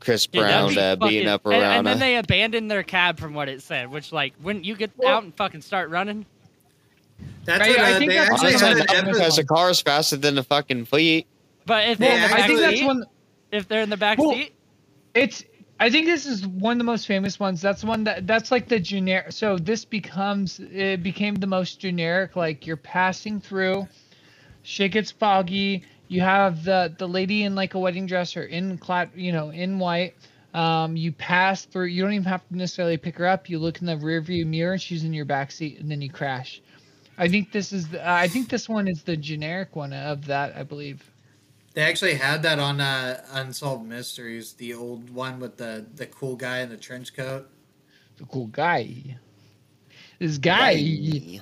[0.00, 1.76] Chris Dude, that'd Brown be uh, beating up and, around.
[1.78, 4.90] and then they abandoned their cab from what it said, which like when you get
[4.96, 6.24] Well- out and fucking start running.
[7.44, 9.70] That's Right, what I uh, think they that's- actually Honestly, had an because the car
[9.70, 11.26] is faster than the fucking fleet.
[11.66, 13.04] But if Well, they're in the I back I think that's seat, one.
[13.50, 14.52] if they're in the back Well, seat,
[15.14, 15.44] It's
[15.80, 17.60] I think this is one of the most famous ones.
[17.60, 19.32] That's one that that's like the generic.
[19.32, 22.34] So this becomes it became the most generic.
[22.34, 23.86] Like you're passing through,
[24.62, 25.84] shit gets foggy.
[26.08, 29.50] You have the the lady in like a wedding dress or in clad, you know,
[29.50, 30.14] in white.
[30.52, 31.86] Um, you pass through.
[31.86, 33.48] You don't even have to necessarily pick her up.
[33.48, 34.72] You look in the rearview mirror.
[34.72, 36.60] and She's in your back seat, and then you crash.
[37.18, 37.88] I think this is.
[37.88, 40.56] The, I think this one is the generic one of that.
[40.56, 41.08] I believe.
[41.78, 46.34] They actually had that on uh, Unsolved Mysteries, the old one with the the cool
[46.34, 47.48] guy in the trench coat.
[48.16, 49.16] The cool guy.
[50.18, 50.74] This guy.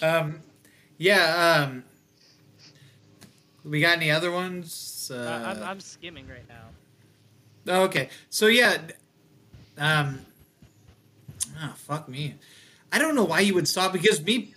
[0.00, 0.40] Um,
[0.98, 1.64] yeah.
[1.64, 1.84] Um,
[3.64, 5.12] we got any other ones?
[5.14, 6.70] Uh, Uh, I'm, I'm skimming right now.
[7.68, 8.08] Oh, okay.
[8.30, 8.78] So yeah,
[9.78, 10.26] um,
[11.62, 12.34] oh fuck me.
[12.92, 14.54] I don't know why you would stop because me,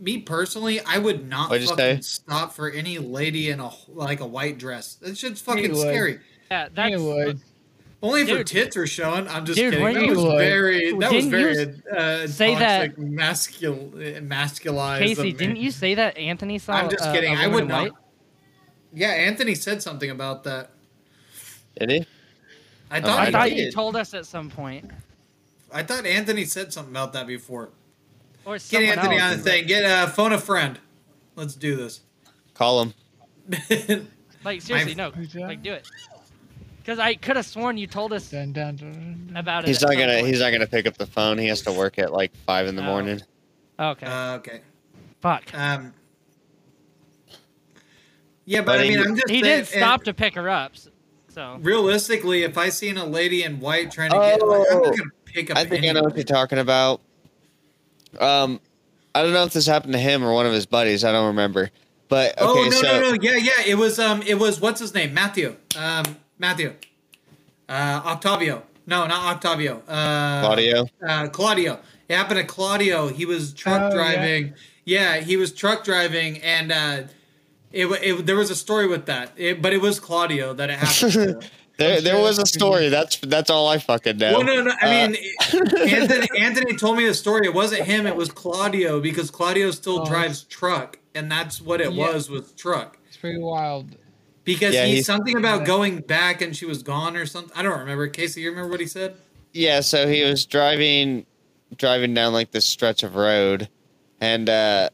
[0.00, 4.26] me personally, I would not What'd fucking stop for any lady in a like a
[4.26, 4.94] white dress.
[4.96, 5.80] That shit's fucking would.
[5.80, 6.18] scary.
[6.50, 7.40] Yeah, that's You would.
[8.02, 9.26] Only if her tits were showing.
[9.26, 9.94] I'm just Dude, kidding.
[9.94, 10.38] That you- was would.
[10.38, 10.90] very.
[10.92, 11.82] That was Didn't you very
[12.24, 15.02] uh, say that- toxic, mascul, masculized.
[15.16, 15.32] Casey.
[15.32, 16.74] Didn't you say that Anthony saw?
[16.74, 17.32] I'm just kidding.
[17.32, 17.82] a I woman would not.
[17.84, 17.92] white?
[18.92, 20.70] Yeah, Anthony said something about that.
[21.78, 22.06] Did he?
[22.90, 23.58] I Oh, thought I he thought did.
[23.58, 24.90] you told us at some point.
[25.72, 27.70] I thought Anthony said something about that before.
[28.44, 29.66] Or Get Anthony on the thing.
[29.66, 30.78] Get uh, phone a friend.
[31.34, 32.00] Let's do this.
[32.54, 32.94] Call him.
[34.44, 35.10] Like seriously, no.
[35.10, 35.40] Who's that?
[35.40, 35.88] Like do it.
[36.78, 39.36] Because I could have sworn you told us Dun, dun, dun, dun, dun.
[39.36, 39.68] about it.
[39.68, 40.14] He's not gonna.
[40.20, 40.26] point.
[40.28, 41.36] He's not gonna pick up the phone.
[41.36, 42.86] He has to work at like five in the Oh.
[42.86, 43.20] morning.
[43.80, 44.06] Okay.
[44.06, 44.60] uh, okay.
[45.20, 45.52] Fuck.
[45.52, 45.92] Um.
[48.44, 50.34] Yeah, but, But I he- mean, I'm just He saying, didn't and stop to pick
[50.36, 50.72] her up.
[51.28, 54.82] So Realistically, if I seen a lady in white trying to get, like, I'm Oh.
[54.82, 55.58] not gonna pick up.
[55.58, 57.00] I think I know what you're talking about.
[58.18, 58.60] Um,
[59.14, 61.04] I don't know if this happened to him or one of his buddies.
[61.04, 61.70] I don't remember.
[62.08, 63.52] But okay, oh no, so no, no, yeah, yeah.
[63.66, 65.12] It was um, it was what's his name?
[65.12, 65.56] Matthew.
[65.78, 66.04] Um,
[66.38, 66.74] Matthew.
[67.68, 68.62] Uh, Octavio.
[68.86, 69.82] No, not Octavio.
[69.88, 70.86] Uh, Claudio.
[71.06, 71.80] uh, Claudio.
[72.08, 73.08] It happened to Claudio.
[73.08, 74.54] He was truck Oh, driving.
[74.84, 75.16] Yeah.
[75.16, 77.02] he was truck driving, and uh,
[77.72, 79.32] it, it there was a story with that.
[79.36, 81.50] It, but it was Claudio that it happened.
[81.78, 81.84] to.
[81.84, 82.88] There, I'm there was a story.
[82.88, 84.32] That's that's all I fucking know.
[84.38, 84.72] well, no, no.
[84.82, 85.16] I Uh, mean,
[85.88, 87.46] Anthony, Anthony told me the story.
[87.46, 88.06] It wasn't him.
[88.06, 90.04] It was Claudio because Claudio still Oh.
[90.06, 92.12] drives truck, and that's what it Yeah.
[92.12, 92.98] was with truck.
[93.08, 93.96] It's pretty wild.
[94.44, 97.52] Because Yeah, he's he's- something about going back and she was gone or something.
[97.56, 98.06] I don't remember.
[98.08, 99.14] Casey, you remember what he said?
[99.52, 101.26] Yeah, so he was driving
[101.76, 103.68] driving down like this stretch of road
[104.20, 104.88] and uh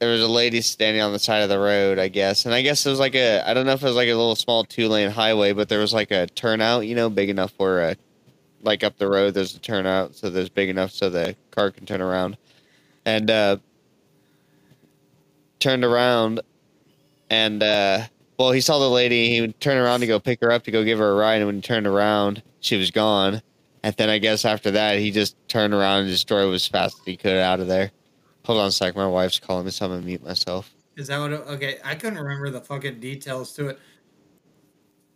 [0.00, 2.46] there was a lady standing on the side of the road, I guess.
[2.46, 4.14] And I guess it was like a I don't know if it was like a
[4.14, 7.52] little small two lane highway, but there was like a turnout, you know, big enough
[7.52, 7.94] for uh
[8.62, 11.84] like up the road there's a turnout, so there's big enough so the car can
[11.84, 12.38] turn around.
[13.04, 13.58] And uh
[15.58, 16.40] turned around
[17.28, 18.04] and uh
[18.38, 20.70] well he saw the lady, he would turn around to go pick her up to
[20.70, 23.42] go give her a ride, and when he turned around, she was gone.
[23.82, 26.98] And then I guess after that, he just turned around and just drove as fast
[27.00, 27.92] as he could out of there.
[28.50, 28.96] Hold on a sec.
[28.96, 30.74] My wife's calling me, so I'm going to mute myself.
[30.96, 31.30] Is that what?
[31.30, 33.78] It, okay, I couldn't remember the fucking details to it.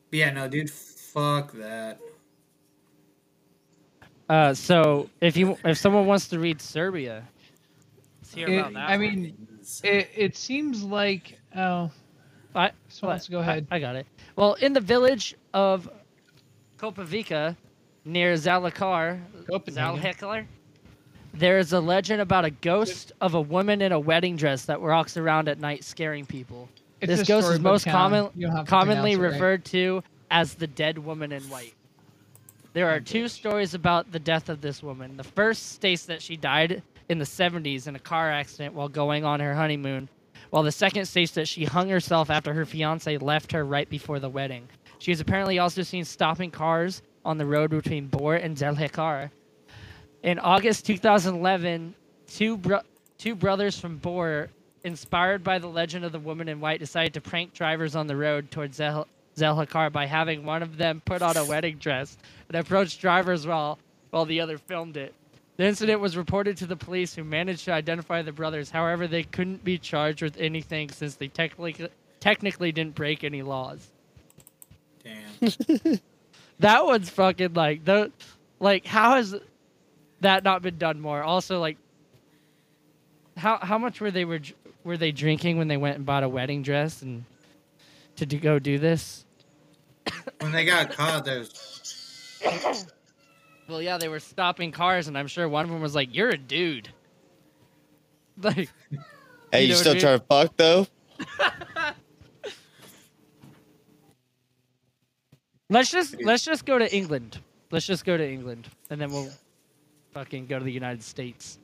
[0.08, 1.98] But yeah, no, dude, fuck that.
[4.28, 7.24] Uh, so if you if someone wants to read Serbia,
[8.20, 8.88] let's hear It- about that.
[8.88, 9.00] I one.
[9.00, 9.48] mean,
[9.82, 11.90] it, it seems like oh,
[12.54, 13.66] I, so let's go ahead.
[13.68, 14.06] I, I got it.
[14.36, 15.90] Well, in the village of
[16.78, 17.56] Kopavica,
[18.04, 20.46] near Zalakar, Zalhekler,
[21.34, 24.80] there is a legend about a ghost of a woman in a wedding dress that
[24.80, 26.68] walks around at night scaring people.
[27.00, 29.32] It's this ghost is most common, You don't have to commonly it right.
[29.32, 31.74] referred to as the dead woman in white.
[32.72, 35.16] There are two stories about the death of this woman.
[35.16, 39.24] The first states that she died in the 70s in a car accident while going
[39.24, 40.08] on her honeymoon,
[40.50, 44.18] while the second states that she hung herself after her fiance left her right before
[44.18, 44.68] the wedding.
[44.98, 49.30] She is apparently also seen stopping cars on the road between Bor and Zelhekar.
[50.24, 51.94] In August 2011,
[52.28, 52.80] two bro-
[53.18, 54.48] two brothers from Bor,
[54.82, 58.16] inspired by the legend of the woman in white, decided to prank drivers on the
[58.16, 59.06] road towards Zel-
[59.36, 62.16] Zelhakar by having one of them put on a wedding dress
[62.48, 63.78] and approach drivers while
[64.12, 65.12] while the other filmed it.
[65.58, 68.70] The incident was reported to the police, who managed to identify the brothers.
[68.70, 73.90] However, they couldn't be charged with anything since they technically technically didn't break any laws.
[75.04, 76.00] Damn.
[76.60, 78.10] That one's fucking like the
[78.60, 79.34] like how has
[80.24, 81.22] that not been done more?
[81.22, 81.78] Also, like,
[83.36, 84.40] how how much were they were
[84.82, 87.24] were they drinking when they went and bought a wedding dress and
[88.16, 89.24] to do, go do this?
[90.40, 92.42] When they got caught, there's.
[93.68, 96.30] well, yeah, they were stopping cars, and I'm sure one of them was like, "You're
[96.30, 96.90] a dude."
[98.42, 98.68] Like.
[99.52, 100.88] Hey, you, know you still trying to fuck though?
[105.70, 107.38] let's just let's just go to England.
[107.70, 109.30] Let's just go to England, and then we'll
[110.14, 111.58] fucking go to the United States.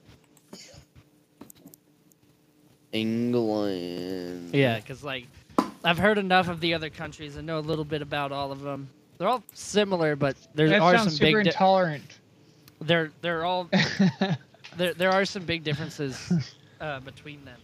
[2.93, 4.53] England.
[4.53, 5.27] Yeah, because like
[5.85, 8.61] I've heard enough of the other countries and know a little bit about all of
[8.61, 8.89] them.
[9.17, 11.45] They're all similar, but there that are sounds some super big.
[11.45, 12.19] Di- intolerant.
[12.81, 13.69] they're they're all
[14.77, 14.95] there.
[14.95, 16.33] There are some big differences
[16.81, 17.59] uh, between them.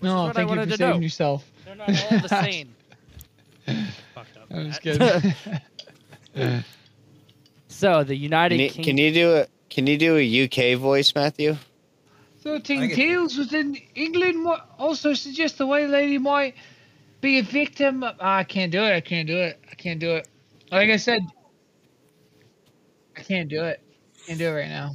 [0.00, 0.76] Which is no, what I thank you for to know.
[0.76, 1.50] saving yourself.
[1.64, 2.74] They're not all the same.
[4.14, 4.46] Fucked up.
[4.50, 5.34] I'm just kidding.
[7.68, 8.84] so the United Can you, Kingdom.
[8.84, 10.44] can you do a Can you do a
[10.74, 11.56] UK voice, Matthew?
[12.40, 16.54] Thirteen Tales within England mo- also suggests the white lady might
[17.20, 18.02] be a victim.
[18.02, 18.92] Of, Ah, I can't do it.
[18.94, 19.58] I can't do it.
[19.70, 20.28] I can't do it.
[20.70, 21.22] Like I said,
[23.16, 23.80] I can't do it.
[24.22, 24.92] I Can't do it right now.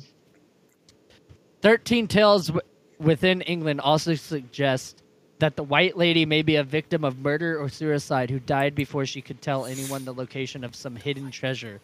[1.61, 2.61] 13 Tales w-
[2.99, 5.01] within England also suggest
[5.39, 9.05] that the white lady may be a victim of murder or suicide who died before
[9.05, 11.81] she could tell anyone the location of some hidden treasure.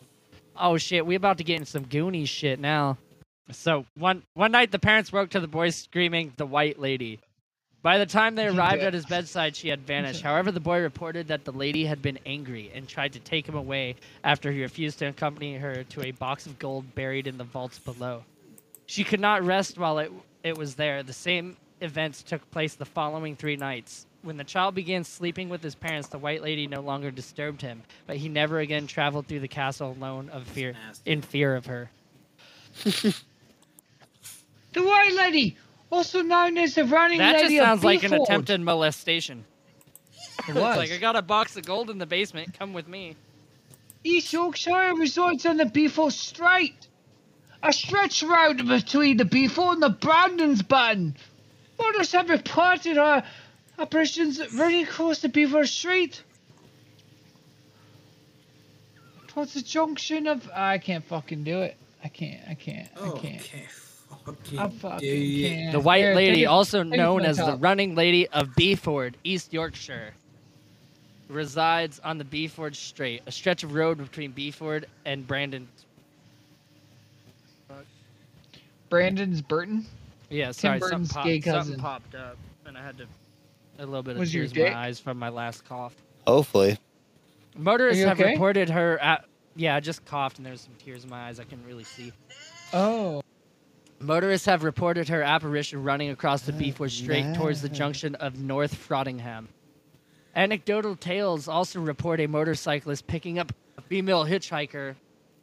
[0.59, 2.97] Oh shit, we about to get in some Goonies shit now.
[3.51, 7.19] So one one night the parents woke to the boy screaming the white lady.
[7.81, 10.21] By the time they arrived at his bedside, she had vanished.
[10.21, 13.55] However, the boy reported that the lady had been angry and tried to take him
[13.55, 17.45] away after he refused to accompany her to a box of gold buried in the
[17.45, 18.25] vaults below.
[18.85, 20.11] She could not rest while it,
[20.43, 21.03] it was there.
[21.03, 24.05] The same events took place the following three nights.
[24.21, 27.83] When the child began sleeping with his parents, the white lady no longer disturbed him,
[28.05, 31.89] but he never again traveled through the castle alone of fear in fear of her.
[34.73, 35.57] The white lady,
[35.91, 37.31] also known as the running lady.
[37.31, 39.45] That just sounds of like an attempted molestation.
[40.13, 40.77] It It's was.
[40.77, 42.57] like I got a box of gold in the basement.
[42.57, 43.15] Come with me.
[44.03, 46.87] East Yorkshire resides on the Beeford Straight,
[47.63, 51.17] a stretch road between the Beeford and the Brandon's Button.
[51.77, 53.21] Motorists have reported uh,
[53.79, 56.23] apparitions running across the Beeford Street.
[59.27, 60.49] towards the junction of.
[60.53, 61.77] I can't fucking do it.
[62.03, 62.41] I can't.
[62.49, 62.89] I can't.
[62.95, 63.13] I can't.
[63.15, 63.65] Okay.
[64.25, 65.71] Fucking I fucking can't.
[65.71, 67.57] The White Here, Lady, it- also known from the as the.
[67.57, 70.13] Running Lady of Beeford, East Yorkshire,
[71.29, 75.67] resides on the Beeford Straight, a stretch of road between Beeford and Brandon.
[78.89, 79.85] Brandon's Burton.
[80.31, 83.05] Yeah, sorry, something, Burton's popped, gay something popped up, and I had to
[83.79, 84.73] a little bit of Was your tears in dick?
[84.73, 85.95] my eyes from my last cough.
[86.27, 86.77] Hopefully.
[87.57, 88.31] Motorists you have okay?
[88.31, 89.25] reported her at.
[89.55, 91.39] Yeah, I just coughed and there's some tears in my eyes.
[91.39, 92.11] I couldn't really see.
[92.73, 93.21] Oh.
[93.99, 98.73] Motorists have reported her apparition running across the Beeford Straight towards the junction of North
[98.73, 99.47] Frottingham.
[100.35, 104.95] Anecdotal tales also report a motorcyclist picking up a female hitchhiker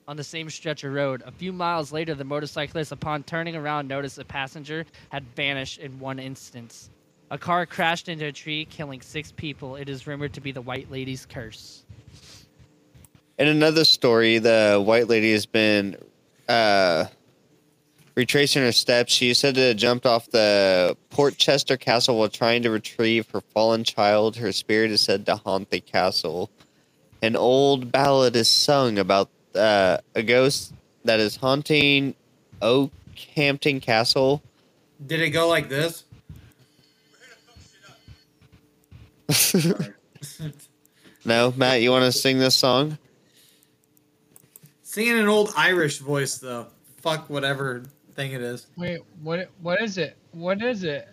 [0.09, 1.23] on the same stretch of road.
[1.27, 5.99] A few miles later, the motorcyclist, upon turning around, noticed a passenger had vanished in
[5.99, 6.91] one instance.
[7.31, 9.77] A car crashed into a tree, killing six people.
[9.77, 11.85] It is rumored to be the White Lady's curse.
[13.39, 15.97] In another story, the white lady has been
[16.49, 17.05] uh,
[18.15, 19.13] retracing her steps.
[19.13, 23.43] She is said to have jumped off the Portchester Castle while trying to retrieve her
[23.43, 24.37] fallen child.
[24.37, 26.51] Her spirit is said to haunt the castle.
[27.21, 30.73] An old ballad is sung about uh, a ghost
[31.05, 32.15] that is haunting
[32.63, 34.43] Okehampton Castle.
[35.07, 36.06] Did it go like this?
[41.25, 42.99] no, Matt, you want to sing this song?
[44.83, 46.69] Singing an old Irish voice though.
[47.03, 48.67] Fuck whatever thing it is.
[48.77, 49.51] Wait, what?
[49.61, 50.17] What is it?
[50.33, 51.09] What is it?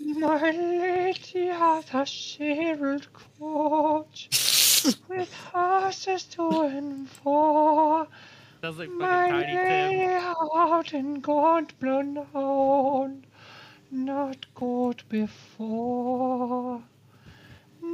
[0.00, 3.06] My lady hath a shepherd
[3.38, 4.28] coach
[5.08, 8.06] with horses to and four.
[8.62, 10.34] Sounds like My fucking Tiny lady Tim.
[10.54, 13.24] out in gaunt blown,
[13.90, 16.82] not good before.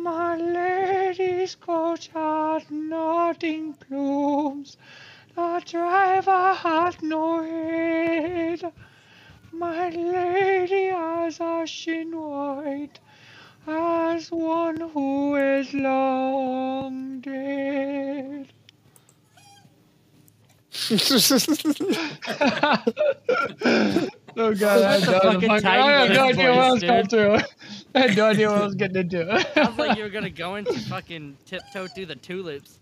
[0.03, 4.77] My lady's coach had nodding plumes,
[5.37, 8.73] the driver hath no head.
[9.53, 12.99] My lady has a shin white
[13.65, 18.49] as one who is long dead.
[24.37, 26.71] Oh god, I had That's a no, fucking fucking, I had no idea what I
[26.73, 27.11] was going dude.
[27.11, 27.35] through.
[27.95, 29.47] I had no idea what I was getting into.
[29.55, 32.79] Sounds like you were gonna go into fucking tiptoe through the tulips.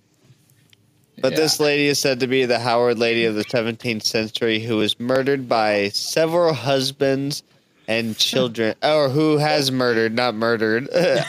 [1.21, 1.39] But Yeah.
[1.39, 4.99] this lady is said to be the Howard lady of the 17th century who was
[5.01, 7.43] murdered by several husbands
[7.89, 10.89] and children, or who has murdered, not murdered.
[10.93, 11.25] Oh,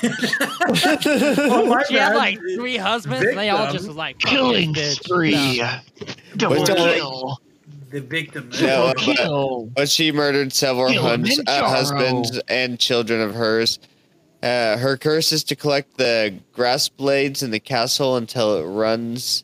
[1.89, 6.38] She had like three husbands, and they all just was like killing this bitch." No.
[6.38, 7.39] Double kill.
[7.91, 8.49] The victim.
[8.61, 13.79] No, but- but she murdered several Kill huns, uh, husbands and children of hers.
[14.41, 19.43] Uh, her curse is to collect the grass blades in the castle until it runs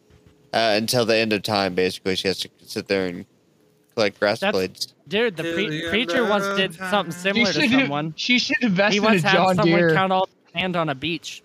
[0.53, 1.75] uh, until the end of time.
[1.75, 3.25] Basically, she has to sit there and
[3.93, 4.93] collect grass That's- blades.
[5.07, 8.13] Dude, the Till pre- preacher once did something similar to should, someone.
[8.17, 9.93] she should invest He in a once had John someone Deere.
[9.93, 11.43] count all the sand on a beach.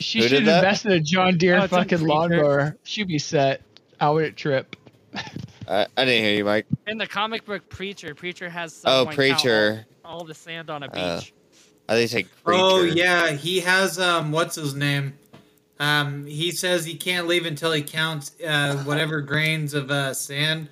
[0.00, 0.58] She Who should did that?
[0.64, 2.76] invest in a John Deere Oh, fucking lawnmower.
[2.84, 3.60] She'd be set.
[4.00, 4.76] Out at trip.
[5.68, 6.66] I, I didn't hear you, Mike.
[6.86, 9.86] In the comic book Preacher, Preacher has Oh, preacher.
[10.04, 11.32] all, all the sand on a Uh, beach.
[11.88, 12.62] I think you say creature.
[12.64, 15.18] Oh yeah, he has um what's his name?
[15.78, 20.68] Um he says he can't leave until he counts uh whatever grains of uh sand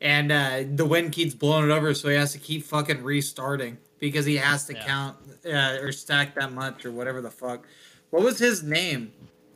[0.00, 3.78] and uh the wind keeps blowing it over so he has to keep fucking restarting
[3.98, 4.84] because he has to Yeah.
[4.84, 5.16] count
[5.46, 7.66] uh, or stack that much or whatever the fuck.
[8.10, 9.12] What was his name?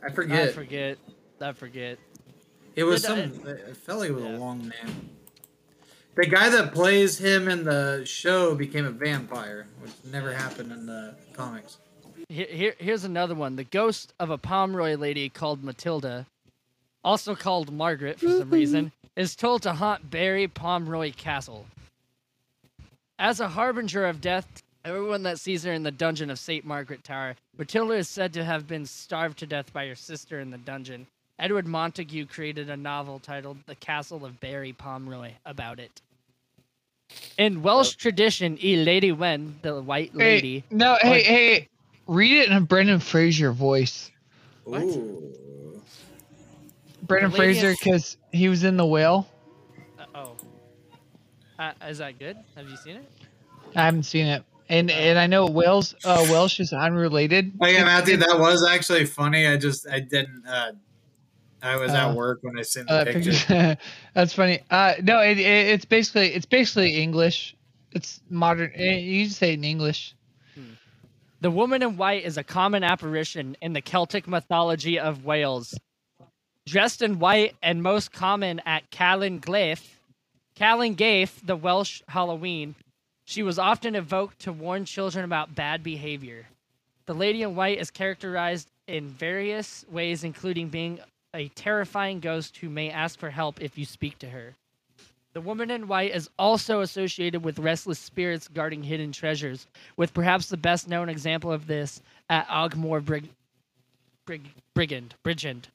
[0.06, 0.50] I forget.
[0.50, 0.98] I forget.
[1.40, 1.98] I forget.
[2.76, 4.36] It was Did some I- I felt like it was Yeah.
[4.36, 5.10] a long name.
[6.14, 10.86] The guy that plays him in the show became a vampire, which never happened in
[10.86, 11.78] the comics.
[12.28, 13.56] Here, here, here's another one.
[13.56, 16.26] The ghost of a Pomeroy lady called Matilda,
[17.04, 21.66] also called Margaret for some reason, is told to haunt Berry Pomeroy Castle.
[23.18, 26.64] As a harbinger of death, everyone that sees her in the dungeon of St.
[26.64, 30.50] Margaret Tower, Matilda is said to have been starved to death by her sister in
[30.50, 31.06] the dungeon.
[31.39, 36.01] Edward Montague created a novel titled The Castle of Berry Pomeroy about it.
[37.39, 41.68] In Welsh tradition, E Lady Wen, the White Lady, Hey, no, hey, hey.
[42.07, 44.11] Read it in a Brendan Fraser voice.
[44.64, 44.82] What?
[44.82, 45.82] Ooh.
[47.03, 49.28] Brendan The lady Fraser, is- because he was in The Whale.
[49.99, 50.37] Uh, oh.
[51.59, 52.37] Uh, is that good?
[52.57, 53.11] Have you seen it?
[53.74, 54.43] I haven't seen it.
[54.68, 57.53] And and I know Wales uh, Welsh is unrelated.
[57.61, 59.47] Oh yeah, Matthew, that was actually funny.
[59.47, 60.45] I just I didn't.
[60.45, 60.72] uh
[61.66, 63.30] I was Uh, at work when I sent the Uh, picture.
[63.32, 63.76] picture-
[64.14, 64.60] That's funny.
[64.70, 67.54] Uh, no, it, it, it's basically it's basically English.
[67.92, 68.72] It's modern.
[68.74, 70.14] eh, You can say it in English.
[71.40, 75.74] The woman in white is a common apparition in the Celtic mythology of Wales.
[76.66, 80.00] Dressed in white and most common at Callan Glaith,
[80.54, 82.74] Callan Gaith, the Welsh Halloween,
[83.26, 86.46] she was often evoked to warn children about bad behavior.
[87.04, 91.00] The lady in white is characterized in various ways, including being
[91.37, 94.55] a terrifying ghost who may ask for help if you speak to her.
[95.34, 99.66] The woman in white is also associated with restless spirits guarding hidden treasures,
[99.97, 103.28] with perhaps the best known example of this at Ogmore Brig-
[104.24, 105.14] Brig- Brigand.
[105.22, 105.68] Brigand.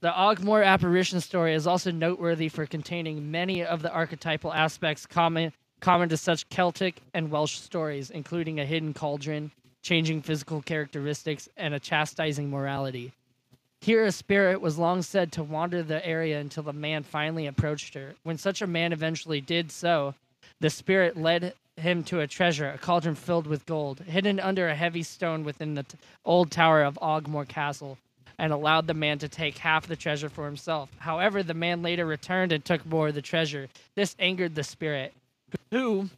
[0.00, 5.52] The Ogmore apparition story is also noteworthy for containing many of the archetypal aspects common
[5.78, 9.50] common to such Celtic and Welsh stories, including a hidden cauldron,
[9.82, 13.12] changing physical characteristics, and a chastising morality.
[13.82, 17.94] Here, a spirit was long said to wander the area until a man finally approached
[17.94, 18.14] her.
[18.22, 20.14] When such a man eventually did so,
[20.60, 24.76] the spirit led him to a treasure, a cauldron filled with gold, hidden under a
[24.76, 27.98] heavy stone within the t- old tower of Ogmore Castle,
[28.38, 30.88] and allowed the man to take half the treasure for himself.
[30.98, 33.66] However, the man later returned and took more of the treasure.
[33.96, 35.12] This angered the spirit,
[35.72, 36.08] who,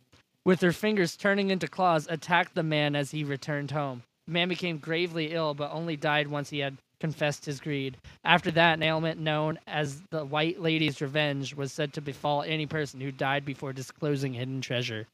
[0.45, 4.03] with her fingers turning into claws, attacked the man as he returned home.
[4.27, 7.97] The man became gravely ill, but only died once he had confessed his greed.
[8.25, 12.67] After that, an ailment known as the White Lady's Revenge was said to befall any
[12.67, 15.07] person who died before disclosing hidden treasure.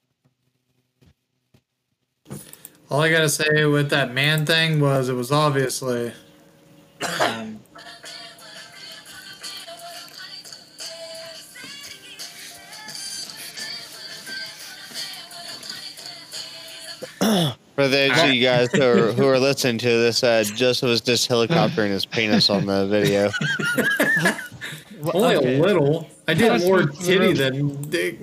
[2.91, 6.12] All I gotta say with that man thing was it was obviously.
[7.20, 7.60] Um,
[17.81, 21.01] For those of you guys who are, who are listening to this, uh, Joseph was
[21.01, 23.31] just helicoptering his penis on the video.
[25.14, 25.59] only Okay.
[25.59, 26.07] a little.
[26.28, 28.20] I did more titty than dick.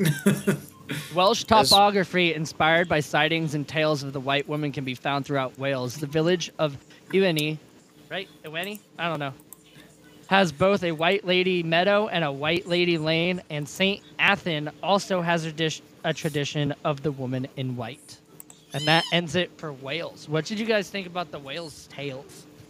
[1.15, 5.57] Welsh topography, inspired by sightings and tales of the white woman, can be found throughout
[5.57, 5.95] Wales.
[5.95, 6.77] The village of
[7.09, 7.57] Ewenny,
[8.11, 8.29] right?
[8.45, 8.79] Ewenny?
[8.99, 9.33] I don't know.
[10.27, 14.03] Has both a White Lady Meadow and a White Lady Lane, and St.
[14.19, 18.19] Athan also has a, dish, a tradition of the woman in white.
[18.73, 20.27] And that ends it for whales.
[20.27, 22.45] What did you guys think about the whales' tails?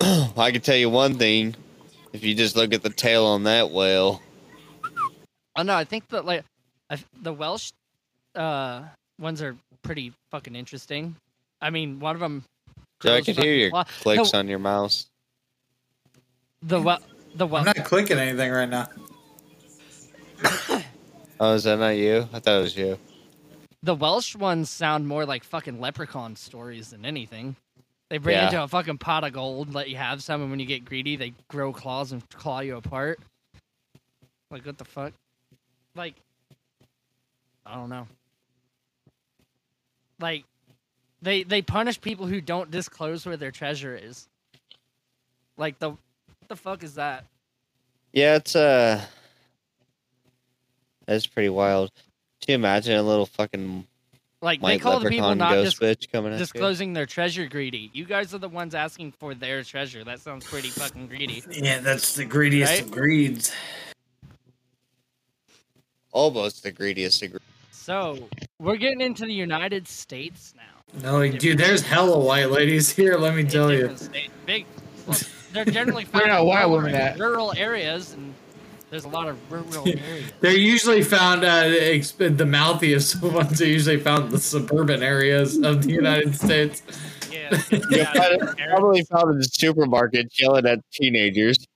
[0.00, 1.54] I can tell you one thing:
[2.12, 4.22] if you just look at the tail on that whale,
[5.56, 6.44] Oh no, I think that like
[6.90, 7.72] I, the Welsh
[8.34, 8.82] uh,
[9.18, 11.16] ones are pretty fucking interesting.
[11.60, 12.44] I mean, one of them.
[13.02, 15.06] so I can hear your clicks No, on your mouse.
[16.62, 16.98] the well,
[17.34, 18.88] the I'm not clicking anything right now.
[21.44, 22.26] Oh, is that not you?
[22.32, 22.98] I thought it was you.
[23.82, 27.56] The Welsh ones sound more like fucking leprechaun stories than anything.
[28.08, 28.40] They bring Yeah.
[28.44, 30.86] you into a fucking pot of gold, let you have some, and when you get
[30.86, 33.20] greedy, they grow claws and claw you apart.
[34.50, 35.12] Like what the fuck?
[35.94, 36.14] Like,
[37.66, 38.08] I don't know.
[40.20, 40.44] Like,
[41.20, 44.28] they they punish people who don't disclose where their treasure is.
[45.58, 45.98] Like the, what
[46.48, 47.26] the fuck is that?
[48.14, 49.04] Yeah, it's uh
[51.06, 51.90] that's pretty wild.
[52.40, 53.86] Can you imagine a little fucking
[54.42, 56.38] Like they white call the people leprechaun not ghost dis- bitch coming at you?
[56.40, 57.90] disclosing their treasure greedy.
[57.92, 60.04] You guys are the ones asking for their treasure.
[60.04, 61.42] That sounds pretty fucking greedy.
[61.50, 62.82] Yeah, that's the greediest Right?
[62.82, 63.52] of greeds.
[66.12, 67.38] Almost the greediest of gre-
[67.72, 68.28] So
[68.60, 70.62] we're getting into the United States now.
[71.02, 73.16] No, dude, there's hella white ladies here.
[73.16, 73.96] Let me tell you.
[73.96, 74.66] state- Big.
[75.06, 75.18] well,
[75.52, 77.18] they're generally Where found are in white rural- women at?
[77.18, 78.33] rural areas, and
[78.94, 80.32] there's a lot of rural areas.
[80.38, 85.56] They're usually found uh, exp- the mouthiest ones are usually found in the suburban areas
[85.56, 86.80] of the United States.
[87.28, 88.36] Yeah, yeah,
[88.70, 91.66] probably found in the supermarket yelling at teenagers.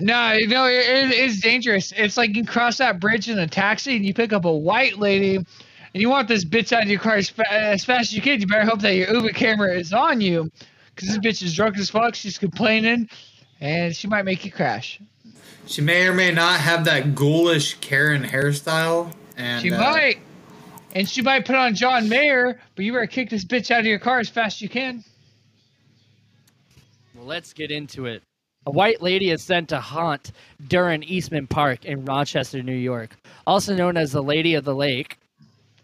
[0.00, 1.92] No, no, it, it is dangerous.
[1.96, 4.98] It's like you cross that bridge in a taxi and you pick up a white
[4.98, 5.46] lady, and
[5.92, 8.40] you want this bitch out of your car as, fa- as fast as you can.
[8.40, 10.48] You better hope that your Uber camera is on you,
[10.94, 12.14] because this bitch is drunk as fuck.
[12.14, 13.08] She's complaining,
[13.60, 15.00] and she might make you crash.
[15.66, 19.12] She may or may not have that ghoulish Karen hairstyle.
[19.36, 20.18] And She uh, might,
[20.94, 23.86] and she might put on John Mayer, but you better kick this bitch out of
[23.86, 25.04] your car as fast as you can.
[27.14, 28.22] Well, let's get into it.
[28.66, 30.32] A white lady is sent to haunt
[30.68, 35.18] Durand Eastman Park in Rochester, New York, also known as the Lady of the Lake.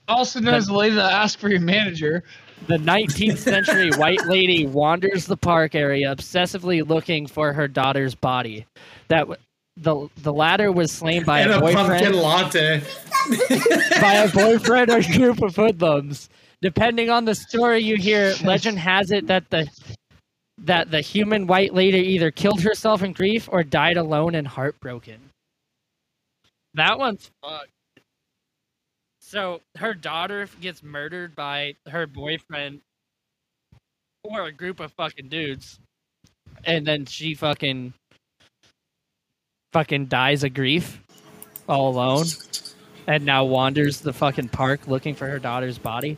[0.07, 2.25] Also known as the lady that asked for your manager.
[2.67, 8.65] The 19th century white lady wanders the park area, obsessively looking for her daughter's body.
[9.09, 9.37] That w-
[9.83, 12.83] the the latter was slain by and a a pumpkin boyfriend latte.
[14.01, 16.29] by a boyfriend or group of hoodlums.
[16.61, 19.69] Depending on the story you hear, legend has it that the
[20.59, 25.21] that the human white lady either killed herself in grief or died alone and heartbroken.
[26.75, 27.71] That one's fucked.
[29.21, 32.81] So her daughter gets murdered by her boyfriend
[34.25, 35.79] or a group of fucking dudes,
[36.65, 37.93] and then she fucking
[39.73, 41.01] fucking dies of grief
[41.69, 42.27] all alone
[43.07, 46.17] and now wanders the fucking park looking for her daughter's body.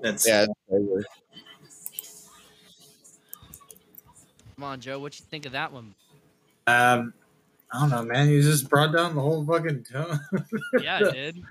[0.00, 1.06] That's Yeah, it's.
[4.56, 5.94] Come on, Joe, what you think of that one?
[6.66, 7.14] um,
[7.72, 8.28] I don't know, man.
[8.28, 10.20] You just brought down the whole fucking tone.
[10.80, 11.42] Yeah, I did.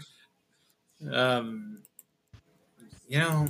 [1.12, 1.80] um,
[3.08, 3.48] you know,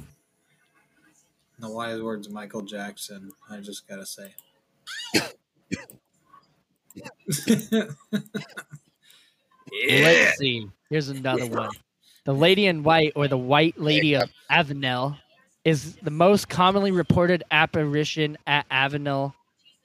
[1.60, 3.32] the wise words of Michael Jackson.
[3.50, 4.34] I just gotta say.
[7.48, 7.84] Yeah.
[9.90, 10.68] Let's see.
[10.90, 11.70] Here's another one.
[12.26, 15.18] The Lady in White, or the White Lady of Avenel,
[15.66, 19.34] is the most commonly reported apparition at Avenel,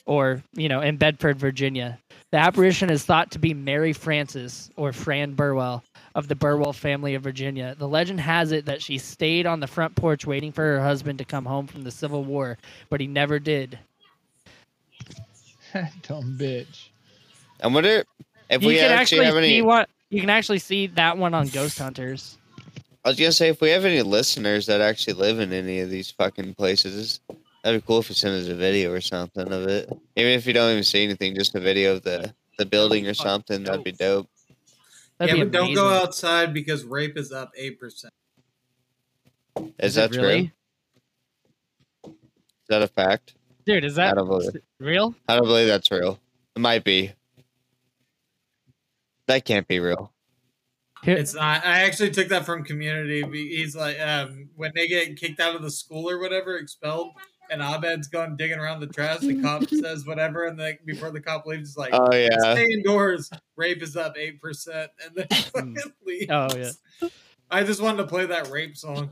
[0.04, 1.98] or you know, in Bedford, Virginia.
[2.32, 5.82] The apparition is thought to be Mary Frances, or Fran Burwell,
[6.14, 7.74] of the Burwell family of Virginia.
[7.78, 11.18] The legend has it that she stayed on the front porch waiting for her husband
[11.18, 12.58] to come home from the Civil War,
[12.90, 13.78] but he never did.
[16.02, 16.88] Dumb bitch.
[17.62, 18.04] I wonder
[18.50, 19.48] if you we can actually, actually have any.
[19.48, 22.38] see what you can actually see that one on Ghost Hunters.
[23.04, 25.90] I was gonna say if we have any listeners that actually live in any of
[25.90, 27.20] these fucking places,
[27.62, 29.88] that'd be cool if you send us a video or something of it.
[30.16, 33.14] Even if you don't even see anything, just a video of the the building or
[33.14, 33.64] something.
[33.64, 34.28] That'd be dope.
[35.18, 38.12] That'd yeah, be but don't go outside because rape is up eight percent.
[39.78, 40.50] Is, it that true?
[42.04, 42.12] Is
[42.68, 43.34] that a fact?
[43.64, 44.56] Dude, is I that don't believe.
[44.78, 45.14] real?
[45.28, 46.18] I don't believe that's real.
[46.54, 47.12] It might be.
[49.26, 50.12] That can't be real.
[51.02, 51.64] It's not.
[51.64, 53.22] I actually took that from Community.
[53.32, 57.12] He's like, um, when they get kicked out of the school or whatever, expelled,
[57.50, 59.20] and Abed's going digging around the trash.
[59.20, 62.54] The cop says whatever, and then before the cop leaves, he's like, Oh yeah.
[62.54, 63.30] "Stay indoors.
[63.56, 66.26] Rape is up eight percent," and then fucking leaves.
[66.30, 67.08] Oh, yeah.
[67.50, 69.10] I just wanted to play that rape song.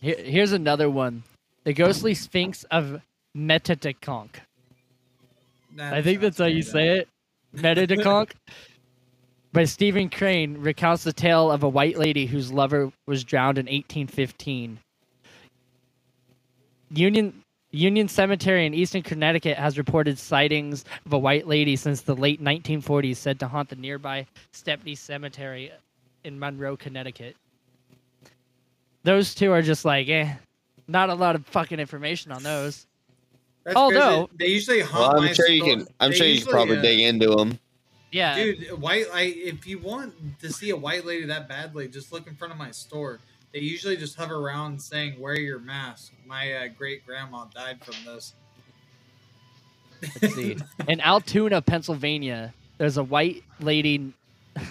[0.00, 1.22] Here, here's another one.
[1.64, 3.00] The ghostly sphinx of
[3.34, 4.30] Metedeconk.
[5.78, 7.08] I think that's how you say it.
[7.56, 8.32] Metedeconk.
[9.54, 13.66] By Stephen Crane recounts the tale of a white lady whose lover was drowned in
[13.66, 14.80] 1815.
[16.90, 17.40] Union
[17.70, 22.42] Union Cemetery in eastern Connecticut has reported sightings of a white lady since the late
[22.42, 25.70] 1940s, said to haunt the nearby Stepney Cemetery
[26.24, 27.36] in Monroe, Connecticut.
[29.04, 30.34] Those two are just like, eh,
[30.88, 32.88] not a lot of fucking information on those.
[33.62, 34.36] That's Although- crazy.
[34.36, 35.86] they usually haunt Well, I'm sure you can.
[36.00, 37.58] I'm they sure you can probably uh, dig into them.
[38.14, 39.06] Yeah, Dude, white.
[39.12, 42.52] I if you want to see a white lady that badly, just look in front
[42.52, 43.18] of my store.
[43.52, 47.96] They usually just hover around saying, "Wear your mask." My uh, great grandma died from
[48.06, 48.34] this.
[50.22, 50.56] Let's see.
[50.88, 54.12] In Altoona, Pennsylvania, there's a white lady.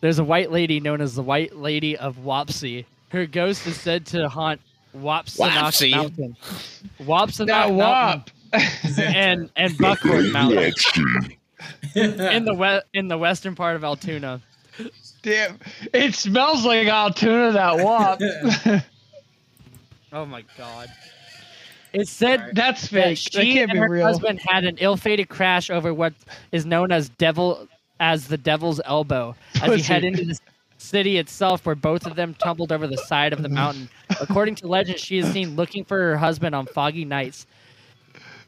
[0.00, 2.86] there's a white lady known as the White Lady of Wapsie.
[3.10, 4.62] Her ghost is said to haunt
[4.96, 5.90] Wapsanock Wapsie?
[5.90, 6.36] Mountain.
[7.00, 7.76] Wapsanock That Mountain.
[7.76, 8.30] wop.
[8.98, 10.72] and and Buckhorn Mountain
[11.96, 12.54] in the
[12.92, 14.40] we- in the western part of Altoona.
[15.22, 15.58] Damn,
[15.92, 18.20] it smells like Altoona that wop.
[20.12, 20.88] Oh my god!
[21.92, 22.54] It said Alright.
[22.54, 23.32] That's that fake.
[23.32, 24.06] That she can't and be her real.
[24.06, 26.14] husband had an ill-fated crash over what
[26.52, 27.66] is known as devil
[27.98, 29.82] as the Devil's Elbow as he Pussy.
[29.82, 30.38] head into the
[30.78, 33.88] city itself, where both of them tumbled over the side of the mountain.
[34.20, 37.46] According to legend, she is seen looking for her husband on foggy nights.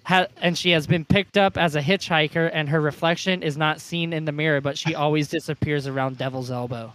[0.08, 3.78] Ha- and she has been picked up as a hitchhiker, and her reflection is not
[3.78, 6.94] seen in the mirror, but she always disappears around Devil's Elbow.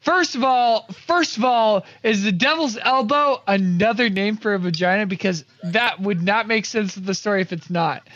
[0.00, 5.06] First of all, first of all, is the devil's elbow another name for a vagina?
[5.06, 8.06] Because that would not make sense of the story if it's not.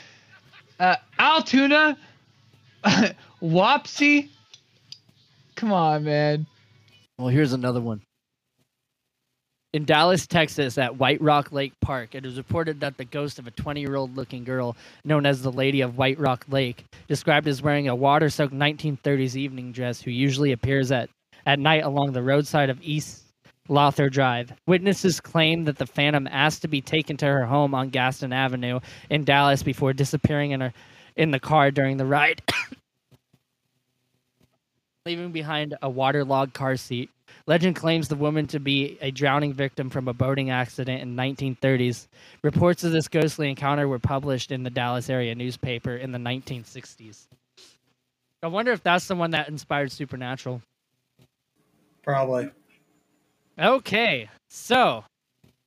[0.79, 1.97] Uh, Altoona,
[3.43, 4.29] Wapsie.
[5.55, 6.47] Come on, man.
[7.19, 8.01] Well, here's another one.
[9.73, 13.47] In Dallas, Texas, at White Rock Lake Park, it is reported that the ghost of
[13.47, 17.49] a 20 year old looking girl, known as the Lady of White Rock Lake, described
[17.49, 21.09] as wearing a water soaked 1930s evening dress, who usually appears at,
[21.47, 23.23] at night along the roadside of East
[23.67, 24.53] Lawther Drive.
[24.67, 28.81] Witnesses claim that the Phantom asked to be taken to her home on Gaston Avenue
[29.09, 30.75] in Dallas before disappearing in, her,
[31.17, 32.43] in the car during the ride.
[35.07, 37.09] leaving behind a waterlogged car seat.
[37.47, 42.07] Legend claims the woman to be a drowning victim from a boating accident in 1930s.
[42.43, 47.27] Reports of this ghostly encounter were published in the Dallas area newspaper in the 1960s.
[48.43, 50.63] I wonder if that's the one that inspired Supernatural.
[52.03, 52.51] Probably.
[53.59, 55.05] Okay, so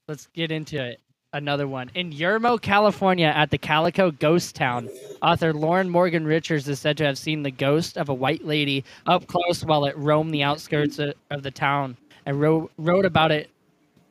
[0.07, 0.99] let's get into it.
[1.35, 1.91] Another one.
[1.95, 4.87] In Yermo, California, at the Calico Ghost Town,
[5.21, 9.27] author Lorin Morgan-Richards is said to have seen the ghost of a white lady up
[9.27, 13.49] close while it roamed the outskirts of, the town and wrote, wrote about it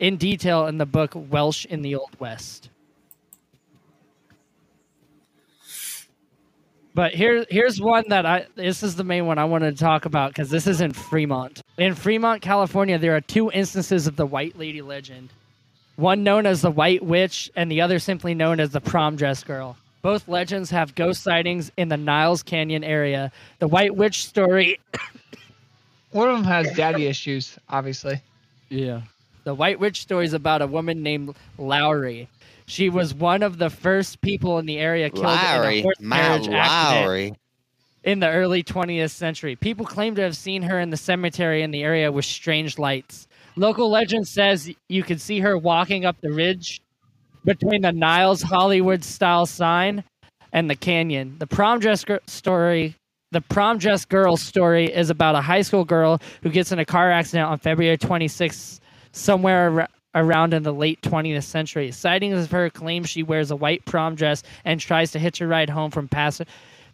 [0.00, 2.68] in detail in the book Welsh in the Old West.
[6.92, 8.48] But here, here's one that I.
[8.54, 11.62] This is the main one I wanted to talk about because this is in Fremont.
[11.78, 15.30] In Fremont, California, there are two instances of the White Lady legend.
[15.96, 19.44] One known as the White Witch, and the other simply known as the Prom Dress
[19.44, 19.76] Girl.
[20.02, 23.32] Both legends have ghost sightings in the Niles Canyon area.
[23.58, 24.78] The White Witch story.
[26.10, 28.20] One of them has daddy issues, obviously.
[28.68, 29.02] Yeah.
[29.44, 32.28] The White Witch story is about a woman named Lowry.
[32.66, 36.16] She was one of the first people in the area killed in a horse my
[36.16, 37.38] marriage accident
[38.04, 39.56] in the early 20th century.
[39.56, 43.26] People claim to have seen her in the cemetery in the area with strange lights.
[43.56, 46.80] Local legend says you can see her walking up the ridge
[47.44, 50.02] between the Niles Hollywood style sign
[50.52, 51.36] and the canyon.
[51.38, 52.96] The prom dress gir- story,
[53.30, 56.84] the prom dress girl story is about a high school girl who gets in a
[56.84, 58.80] car accident on February 26th
[59.12, 61.90] somewhere ar- around in the late 20th century.
[61.90, 65.46] Sightings of her claim she wears a white prom dress and tries to hitch a
[65.46, 66.40] ride home from pass-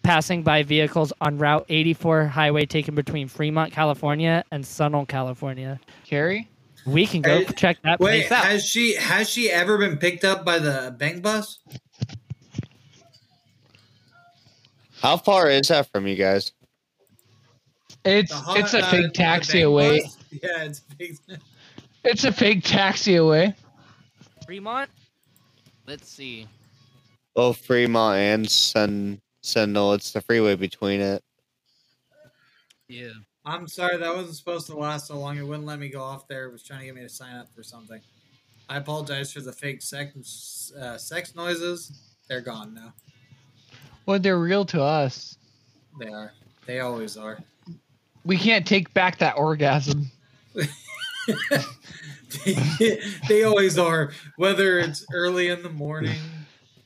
[0.03, 5.79] passing by vehicles on Route 84 highway taken between Fremont, California and Sunol, California.
[6.07, 6.49] Carrie?
[6.87, 8.45] We can go Hey, check that Wait, place out.
[8.45, 11.59] has she has she ever been picked up by the bank bus?
[15.03, 16.53] How far is that from you guys?
[18.05, 20.01] It's The it's a uh, taxi away.
[20.01, 20.17] bus?
[20.43, 21.17] Yeah, it's a big.
[22.03, 23.55] It's a fake taxi away.
[24.47, 24.89] Fremont?
[25.87, 26.47] Let's see.
[27.35, 29.95] Both Fremont and Sun Sentinel.
[29.95, 31.23] It's the freeway between it.
[32.89, 33.11] Yeah.
[33.45, 35.39] I'm sorry, that wasn't supposed to last so long.
[35.39, 36.45] It wouldn't let me go off there.
[36.45, 38.01] It was trying to get me to sign up for something.
[38.69, 42.15] I apologize for the fake sex uh, sex noises.
[42.29, 42.93] They're gone now.
[44.07, 45.37] Well, they're real to us.
[45.99, 46.33] They are.
[46.67, 47.39] They always are.
[48.25, 50.11] We can't take back that orgasm.
[53.29, 54.13] they always are.
[54.37, 56.19] Whether it's early in the morning,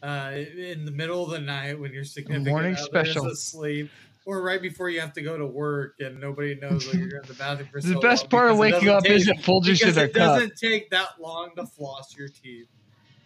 [0.04, 3.26] uh, in the middle of the night when your significant Morning other special.
[3.26, 3.90] is asleep,
[4.26, 7.26] or right before you have to go to work and nobody knows what you're in
[7.26, 7.80] the bathroom for.
[7.82, 10.06] The so best long part of waking up take- is it Folgers to because their
[10.06, 12.68] it doesn't take that long to floss your teeth.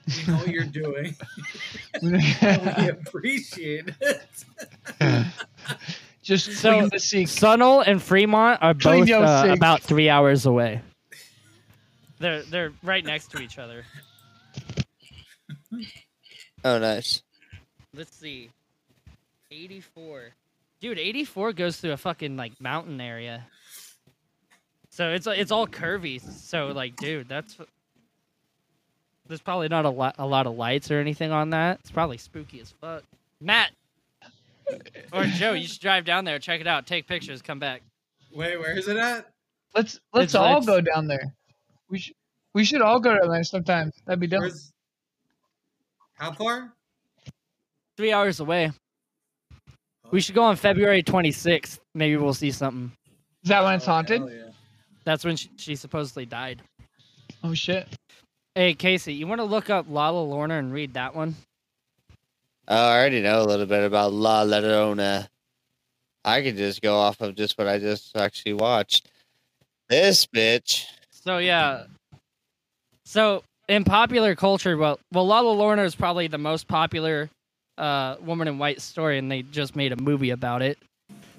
[0.06, 1.14] You know what you're doing.
[2.02, 5.26] we appreciate it.
[6.22, 7.28] Just So- clean the sink.
[7.28, 10.80] Sunol and Fremont are Clean both uh, about three hours away.
[12.20, 13.84] They're they're right next to each other.
[16.64, 17.22] Oh, nice.
[17.94, 18.50] Let's see.
[19.50, 20.30] 84.
[20.80, 23.44] Dude, 84 goes through a fucking like mountain area.
[24.90, 26.20] So it's it's all curvy.
[26.20, 27.56] So like, dude, that's
[29.26, 31.78] there's probably not a lot a lot of lights or anything on that.
[31.80, 33.02] It's probably spooky as fuck.
[33.40, 33.70] Matt
[35.12, 37.82] or Joe, you should drive down there, check it out, take pictures, come back.
[38.32, 39.30] Wait, where is it at?
[39.74, 41.32] Let's let's It's- all it's- go down there.
[41.90, 42.14] We should
[42.54, 43.92] we should all go down there sometime.
[44.06, 44.40] That'd be dope.
[44.40, 44.72] Where's,
[46.18, 46.72] how far?
[47.98, 48.70] three hours away.
[50.10, 50.20] We oh.
[50.20, 51.80] should go on February 26th.
[51.94, 52.92] Maybe we'll see something.
[53.42, 54.20] Is that when it's Oh, haunted?
[54.20, 54.50] hell yeah.
[55.04, 56.62] That's when she, she supposedly died.
[57.42, 57.88] Oh shit.
[58.54, 61.34] Hey, Casey, you want to look up La Llorona and read that one?
[62.68, 65.26] Oh, I already know a little bit about La Llorona.
[66.24, 69.08] I could just go off of just what I just actually watched.
[69.88, 70.84] This bitch.
[71.10, 71.84] So yeah.
[73.04, 77.30] So in popular culture, well, well, La Llorona is probably the most popular
[77.76, 80.78] uh, woman in white story, and they just made a movie about it.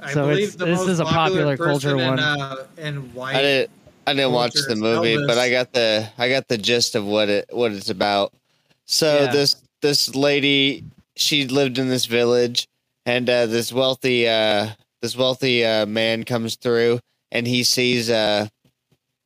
[0.02, 2.20] I So believe the this most is a popular person culture in, one.
[2.20, 3.36] Uh, in white.
[3.36, 3.72] I didn't
[4.08, 7.06] I didn't watch the is movie, but I got the I got the gist of
[7.06, 8.32] what it what it's about.
[8.86, 9.32] So Yeah.
[9.32, 10.84] this this lady
[11.16, 12.68] she lived in this village
[13.06, 14.70] and uh, this wealthy uh,
[15.02, 17.00] this wealthy uh, man comes through
[17.32, 18.48] and he sees uh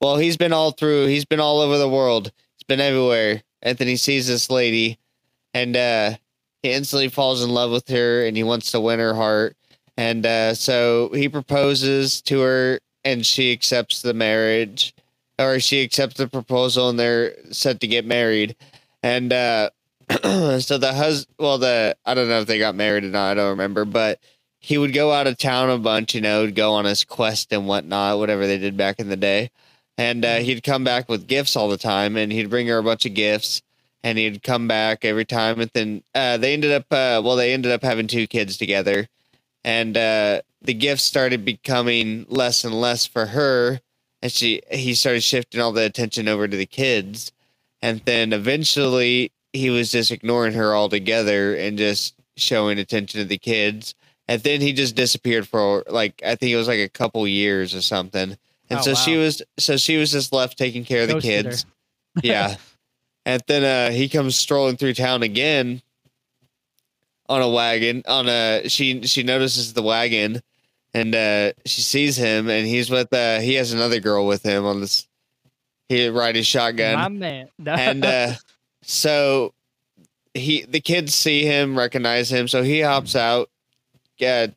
[0.02, 2.32] well he's been all through he's been all over the world.
[2.64, 3.44] He's been everywhere.
[3.62, 4.98] Anthony sees this lady
[5.54, 6.16] and uh
[6.62, 9.58] he instantly falls in love with her and he wants to win her heart.
[9.98, 14.96] And uh, so he proposes to her and she accepts the marriage
[15.38, 18.56] or she accepts the proposal and they're set to get married
[19.02, 19.70] and uh
[20.60, 23.34] so the hus well the i don't know if they got married or not i
[23.34, 24.20] don't remember but
[24.60, 27.68] he would go out of town a bunch you know go on his quest and
[27.68, 29.50] whatnot whatever they did back in the day
[29.98, 32.84] and uh, he'd come back with gifts all the time and he'd bring her a
[32.84, 33.62] bunch of gifts
[34.04, 37.54] and he'd come back every time and then uh, they ended up uh, well they
[37.54, 39.08] ended up having two kids together.
[39.66, 43.80] And uh, the gifts started becoming less and less for her
[44.22, 47.32] and she he started shifting all the attention over to the kids.
[47.82, 53.38] And then eventually he was just ignoring her altogether and just showing attention to the
[53.38, 53.94] kids.
[54.28, 57.76] And then he just disappeared for like i think it was like a couple years
[57.76, 58.38] or something
[58.78, 61.46] and Oh, so she was so she was just left taking care of the Ghosted
[61.46, 61.66] kids.
[62.22, 62.56] Yeah.
[63.26, 65.82] And then uh he comes strolling through town again
[67.30, 70.42] on a wagon on a she she notices the wagon
[70.94, 74.66] and uh she sees him and he's with uh he has another girl with him
[74.66, 75.08] on this
[75.88, 76.96] he ride his shotgun.
[76.96, 77.48] My man.
[77.66, 78.34] and uh
[78.82, 79.54] so
[80.34, 83.50] he the kids see him recognize him so he hops out.
[84.22, 84.48] Uh,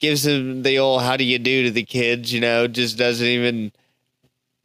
[0.00, 1.64] gives him the old how do you do?
[1.64, 3.72] to the kids you know just doesn't even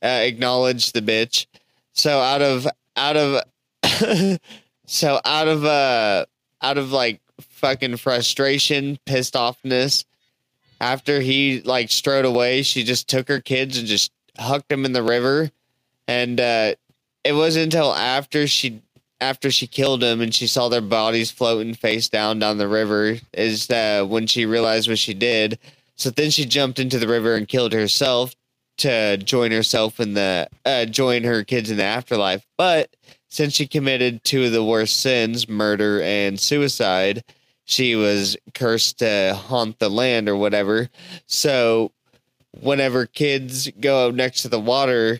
[0.03, 1.47] uh, acknowledge the bitch.
[1.93, 3.43] So out of out of
[4.85, 6.25] so out of uh
[6.61, 10.05] out of like fucking frustration pissed offness
[10.79, 14.93] after he like strode away she just took her kids and just hucked them in
[14.93, 15.49] the river.
[16.07, 16.75] And uh
[17.23, 18.81] it wasn't until after she
[19.21, 23.17] after she killed him and she saw their bodies floating face down down the river
[23.33, 25.57] is uh, when she realized what she did.
[25.95, 28.35] So then she jumped into the river and killed herself
[28.77, 32.45] to join herself in the uh, join her kids in the afterlife.
[32.57, 32.95] But
[33.29, 37.23] since she committed two of the worst sins, murder and suicide,
[37.63, 40.89] she was cursed to haunt the land or whatever.
[41.25, 41.91] So
[42.51, 45.19] whenever kids go up next to the water,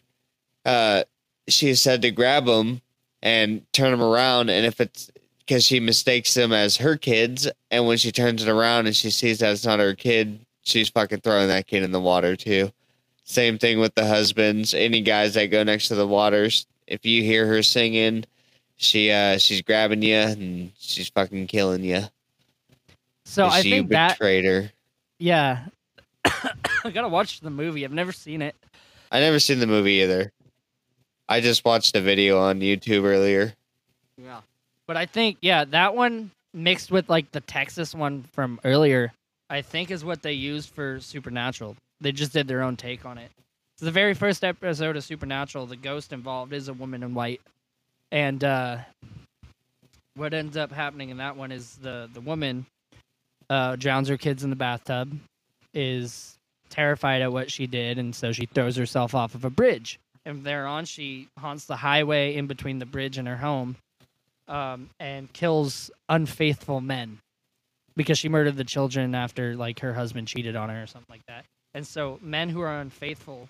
[0.65, 1.03] uh,
[1.47, 2.81] she is said to grab them
[3.26, 4.49] and turn them around.
[4.49, 8.49] And if it's because she mistakes them as her kids, and when she turns it
[8.49, 11.91] around and she sees that it's not her kid, she's fucking throwing that kid in
[11.91, 12.71] the water too.
[13.26, 14.73] Same thing with the husbands.
[14.76, 18.23] Any guys that go next to the waters, if you hear her singing,
[18.78, 22.03] she uh she's grabbing you and she's fucking killing you.
[23.23, 24.71] so I you think that betrayed her.
[25.17, 25.65] yeah.
[26.26, 27.84] I gotta watch the movie.
[27.84, 28.55] I've never seen it.
[29.11, 30.32] I never seen the movie either.
[31.28, 33.53] I just watched a video on YouTube earlier.
[34.21, 34.41] Yeah.
[34.88, 39.11] But I think yeah, that one mixed with like the Texas one from earlier,
[39.49, 41.76] I think is what they used for Supernatural.
[42.01, 43.32] They just did their own take on it.
[43.78, 47.41] So the very first episode of Supernatural, the ghost involved is a woman in white.
[48.11, 48.78] And uh
[50.15, 52.65] what ends up happening in that one is the the woman
[53.49, 55.11] uh drowns her kids in the bathtub,
[55.73, 56.38] is
[56.69, 59.99] terrified at what she did, and so she throws herself off of a bridge.
[60.26, 63.76] And thereon she haunts the highway in between the bridge and her home
[64.47, 67.19] um, and kills unfaithful men
[67.95, 71.26] because she murdered the children after like her husband cheated on her or something like
[71.28, 71.45] that.
[71.73, 73.49] And so men who are unfaithful,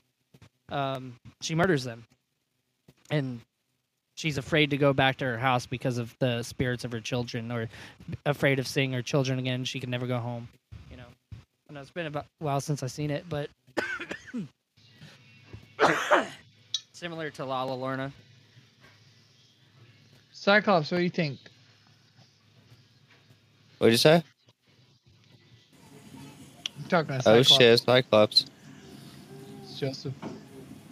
[0.70, 2.06] um, she murders them,
[3.12, 3.40] and
[4.16, 7.52] she's afraid to go back to her house because of the spirits of her children,
[7.52, 7.70] or
[8.26, 9.64] afraid of seeing her children again.
[9.64, 10.48] She can never go home.
[10.90, 11.04] You know,
[11.70, 13.50] I know it's been about a while since I've seen it, but
[16.96, 18.12] similar to La Llorona.
[20.32, 21.40] Cyclops, what do you think?
[23.78, 24.24] What'd you say?
[26.78, 28.46] I'm talking to Oh shit, Cyclops.
[29.64, 30.14] It's Joseph.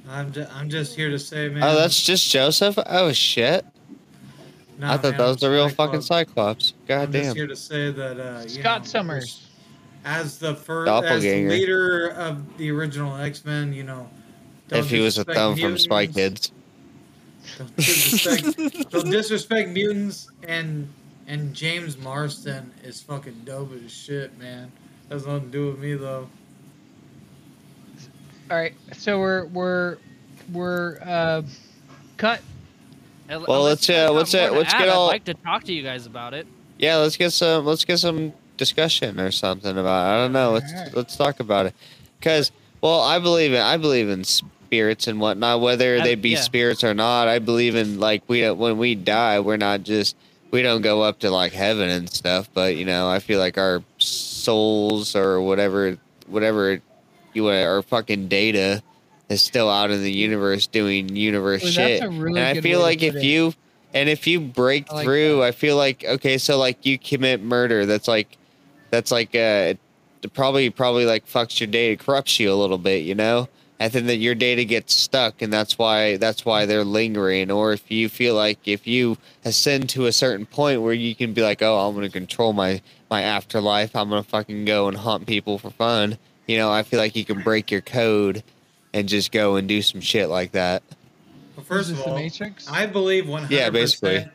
[0.09, 1.63] I'm just, I'm just here to say, man.
[1.63, 2.77] Oh, that's just Joseph.
[2.85, 3.65] Oh shit!
[4.77, 6.71] no, I thought man, that was the real fucking Cyclops.
[6.71, 7.07] fucking Cyclops.
[7.07, 9.49] I'm just here to say that uh, you Scott know, Summers.
[10.03, 11.49] as the first as Doppelganger.
[11.49, 14.09] leader of the original X Men, you know.
[14.73, 16.51] Don't If he was a disrespect thumb from Spy Kids.
[17.59, 20.91] Don't disrespect, don't disrespect mutants and
[21.27, 24.71] and James Marsden is fucking dope as shit, man.
[25.09, 26.27] Has nothing to do with me though.
[28.49, 29.97] All right, so we're we're
[30.51, 31.43] we're uh,
[32.17, 32.41] cut.
[33.29, 35.33] Well, you let's, guys uh, got let's, uh, let's add, get all- I'd like to
[35.35, 36.47] talk to you guys about it.
[36.79, 37.65] Yeah, let's get some.
[37.65, 40.07] Let's get some discussion or something about.
[40.07, 40.13] It.
[40.13, 40.51] I don't know.
[40.51, 40.95] Let's Alright.
[40.95, 41.75] let's talk about it.
[42.21, 42.51] Cause,
[42.81, 44.23] well, I believe in I believe in
[44.73, 46.41] spirits and whatnot, whether they be yeah.
[46.41, 47.27] spirits or not.
[47.27, 50.15] I believe in like we don't when we die, we're not just
[50.49, 52.49] we don't go up to like heaven and stuff.
[52.53, 55.97] But you know, I feel like our souls or whatever
[56.27, 56.81] whatever
[57.33, 58.81] you want, our fucking data
[59.29, 62.01] is still out in the universe doing universe Well, shit.
[62.03, 63.23] really and I feel like if it.
[63.23, 63.53] you
[63.93, 65.43] and if you break I like through, that.
[65.43, 68.37] I feel like okay, so like you commit murder, that's like
[68.89, 69.75] that's like uh
[70.23, 73.49] it probably probably like fucks your data, corrupts you a little bit, you know?
[73.83, 77.51] And then that your data gets stuck and that's why that's why they're lingering.
[77.51, 81.33] Or if you feel like if you ascend to a certain point where you can
[81.33, 82.81] be like, Oh, I'm gonna control my
[83.11, 86.17] my afterlife, I'm gonna fucking go and hunt people for fun.
[86.47, 88.41] You know, I feel like you can break your code
[88.93, 90.81] and just go and do some shit like that.
[91.57, 92.69] Well, first of this the all, Matrix?
[92.69, 94.25] I believe 100% Yeah, basically.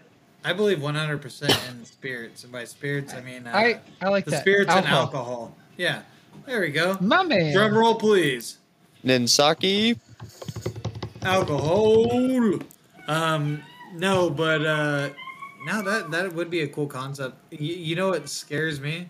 [0.44, 4.08] I believe one hundred percent in spirits, and by spirits I mean uh, I I
[4.08, 4.40] like the that.
[4.42, 5.00] spirits and Alcohol.
[5.04, 5.56] alcohol.
[5.78, 6.02] Yeah,
[6.44, 6.98] there we go.
[7.00, 7.54] My man.
[7.54, 8.58] Drum roll, please.
[9.04, 9.98] Ninsaki?
[11.22, 12.58] alcohol.
[13.06, 13.62] Um,
[13.94, 15.10] no, but uh,
[15.66, 17.36] no, that that would be a cool concept.
[17.50, 19.08] You, you know what scares me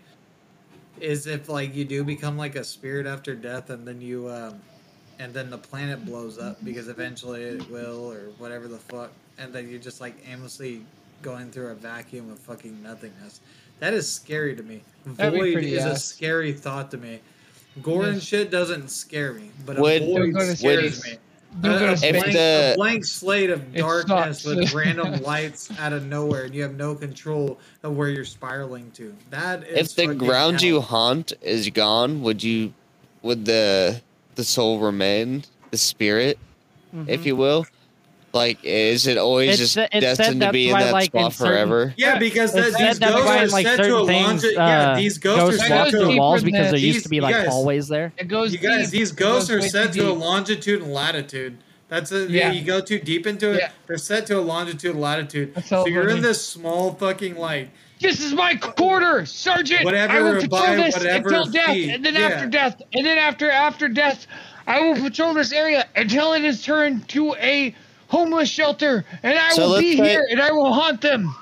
[0.99, 4.59] is if like you do become like a spirit after death, and then you um,
[5.19, 9.53] and then the planet blows up because eventually it will, or whatever the fuck, and
[9.53, 10.83] then you're just like aimlessly
[11.21, 13.41] going through a vacuum of fucking nothingness.
[13.79, 14.81] That is scary to me.
[15.05, 17.19] That'd Void pretty is a scary thought to me.
[17.81, 21.13] Gore and shit doesn't scare me, but a Would- void Don't go to scares space.
[21.13, 21.19] me.
[21.61, 24.55] Don't A- go to a, If blank, the- a blank slate of It darkness sucks.
[24.55, 28.91] with random lights out of nowhere, and you have no control of where you're spiraling
[28.91, 29.15] to.
[29.29, 30.67] That is if the fucking ground hell.
[30.67, 32.73] you haunt is gone, would you
[33.21, 34.01] would the
[34.35, 36.37] the soul remain, the spirit,
[36.93, 37.27] if mm-hmm.
[37.27, 37.65] you will?
[38.33, 41.33] Like is it always It's just it's destined to be in that like, in spot
[41.33, 41.93] certain- forever?
[41.97, 44.41] yeah, because It's that, these ghosts why are in like set to a certain longe-
[44.41, 46.43] things, yeah, uh, these ghosts, ghosts are That set walk to through a, deeper walls
[46.43, 46.71] because that.
[46.71, 48.13] there used These- to be like guys- hallways there.
[48.17, 48.99] It goes you guys, deep.
[48.99, 50.19] these ghosts are way set too to a deep.
[50.21, 51.57] longitude and latitude.
[51.87, 52.51] That's a Yeah.
[52.51, 53.59] you go too deep into it.
[53.61, 53.69] Yeah.
[53.87, 55.55] They're set to a longitude and latitude.
[55.55, 57.71] That's So you're I in this small fucking light.
[57.99, 59.83] This is my quarter, Sergeant.
[59.83, 61.89] Whatever I will patrol this whatever until death, feet.
[61.89, 62.27] and then Yeah.
[62.27, 64.27] after death, and then after after death,
[64.67, 67.73] I will patrol this area until it is turned to a
[68.09, 71.33] homeless shelter, and I So will be say- here and I will haunt them.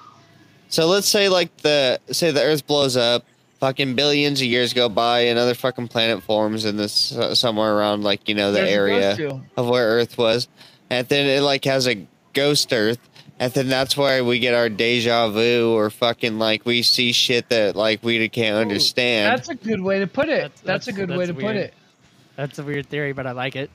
[0.70, 3.24] So let's say like the say the Earth blows up,
[3.60, 8.04] fucking billions of years go by, another fucking planet forms in this uh, somewhere around
[8.04, 10.48] like you know the They're area of where Earth was,
[10.90, 13.00] and then it like has a ghost Earth,
[13.40, 17.48] and then that's where we get our deja vu or fucking like we see shit
[17.48, 19.38] that like we can't understand.
[19.38, 20.52] That's a good way to put it.
[20.66, 21.74] That's, That's- a good that's way to put it.
[22.36, 23.72] That's a weird theory, but I like it.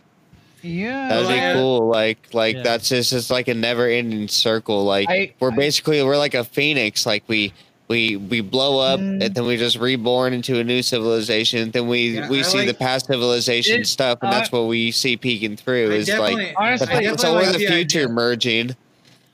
[0.62, 1.08] Yeah.
[1.08, 1.52] That'd be Yeah.
[1.54, 1.88] cool.
[1.88, 2.62] Like, like Yeah.
[2.62, 4.84] that's just it's like a never-ending circle.
[4.84, 7.04] Like I- we're I- basically we're like a phoenix.
[7.06, 7.52] Like we
[7.88, 9.22] we we blow up Mm.
[9.22, 11.72] and then we just reborn into a new civilization.
[11.72, 14.92] Then we Yeah, we I see the past civilization It- stuff, and that's what we
[14.92, 15.90] see peeking through.
[15.90, 18.08] Is like Honestly, the I I past, definitely so we're like the future idea.
[18.08, 18.76] merging.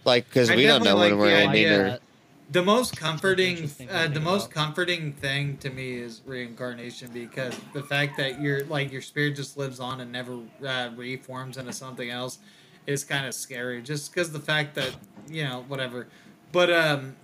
[0.04, 1.50] Like because we don't know definitely when we're ending.
[1.66, 1.80] idea.
[1.94, 1.98] Or,
[2.50, 4.54] the most comforting uh, the most about.
[4.54, 9.56] comforting thing to me is reincarnation because the fact that your like your spirit just
[9.56, 12.38] lives on and never uh, reforms into something else
[12.86, 14.96] is kind of scary just because the fact that
[15.30, 16.06] you know whatever
[16.52, 17.14] but um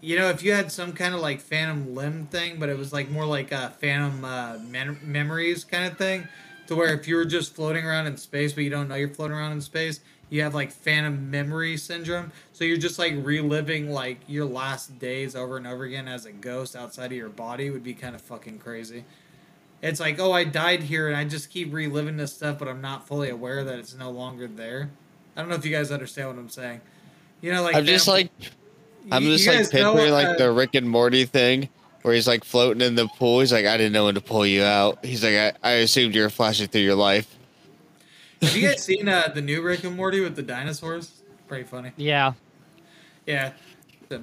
[0.00, 2.92] you know if you had some kind of like phantom limb thing but it was
[2.92, 4.56] like more like a phantom uh,
[5.02, 6.28] memories kind of thing
[6.68, 9.08] to where if you were just floating around in space but you don't know you're
[9.08, 12.32] floating around in space you have like phantom memory syndrome
[12.62, 16.30] so you're just like reliving like your last days over and over again as a
[16.32, 19.04] ghost outside of your body would be kind of fucking crazy
[19.82, 22.80] it's like oh i died here and i just keep reliving this stuff but i'm
[22.80, 24.88] not fully aware that it's no longer there
[25.34, 26.80] i don't know if you guys understand what i'm saying
[27.40, 28.52] you know like I'm just phantom- like
[29.10, 31.68] I'm just like picturing like uh, the Rick and Morty thing.
[32.02, 33.40] Where he's like floating in the pool.
[33.40, 35.04] He's like, I didn't know when to pull you out.
[35.04, 37.36] He's like, I, I assumed you were flashing through your life.
[38.42, 41.92] have you guys seen uh, the new rick and morty with the dinosaurs pretty funny
[41.98, 42.32] Yeah.
[43.26, 43.52] Yeah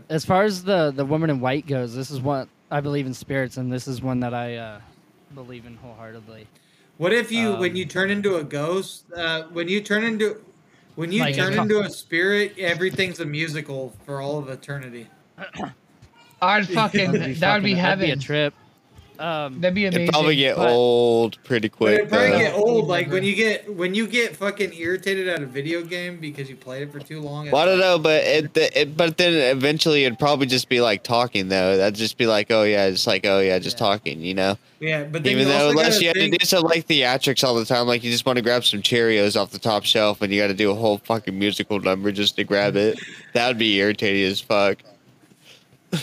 [0.10, 3.14] As far as the the woman in white goes, this is what I believe in
[3.14, 4.82] spirits, and this is one that I uh,
[5.34, 6.46] believe in wholeheartedly.
[6.98, 10.42] What if you, when Um, you turn into a ghost, uh, when you turn into,
[10.96, 14.50] when you Like a turn co- into a spirit, everything's a musical for all of
[14.50, 15.08] eternity.
[16.42, 18.20] I'd fucking That'd be that would be fucking- that'd be a heaven.
[18.20, 18.54] trip.
[19.20, 20.04] Um, That'd be amazing.
[20.04, 22.00] It'd probably get but- old pretty But quick.
[22.00, 22.38] it probably though.
[22.40, 26.18] get old like when you get when you get fucking irritated at a video game
[26.22, 27.52] because you played it for too long.
[27.52, 31.04] Well, I don't know, but it, it, but then eventually it'd probably just be like
[31.04, 31.76] talking though.
[31.76, 33.86] That'd just be like, oh yeah, just like oh yeah, just Yeah.
[33.88, 34.58] talking, you know.
[34.80, 37.44] Yeah, but then Even you though unless you have think, to do some like theatrics
[37.44, 40.22] all the time, like you just want to grab some Cheerios off the top shelf
[40.22, 42.98] and you got to do a whole fucking musical number just to grab it.
[43.34, 44.78] That would be irritating as fuck.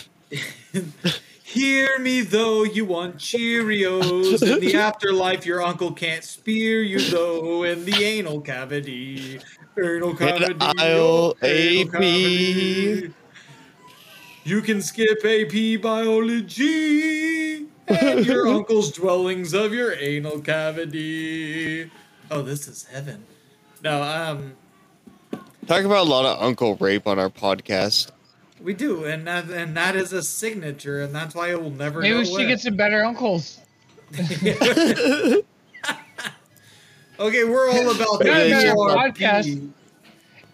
[1.56, 4.42] Hear me though, you want Cheerios.
[4.42, 9.40] In the afterlife, your uncle can't spear you though in the anal cavity.
[9.82, 10.54] Anal cavity.
[10.60, 11.90] Oh, AP.
[11.92, 13.14] cavity.
[14.44, 21.90] You can skip AP biology and your uncle's dwellings of your anal cavity.
[22.30, 23.24] Oh, this is heaven.
[23.82, 24.52] No, um,
[25.66, 28.10] Talk about a lot of uncle rape on our podcast.
[28.66, 32.00] We do, and that and that is a signature, and that's why it will never.
[32.00, 32.46] Maybe go we should away.
[32.48, 33.60] get some better uncles.
[37.18, 39.16] Okay, we're all about We're gonna do a HRP.
[39.16, 39.70] podcast.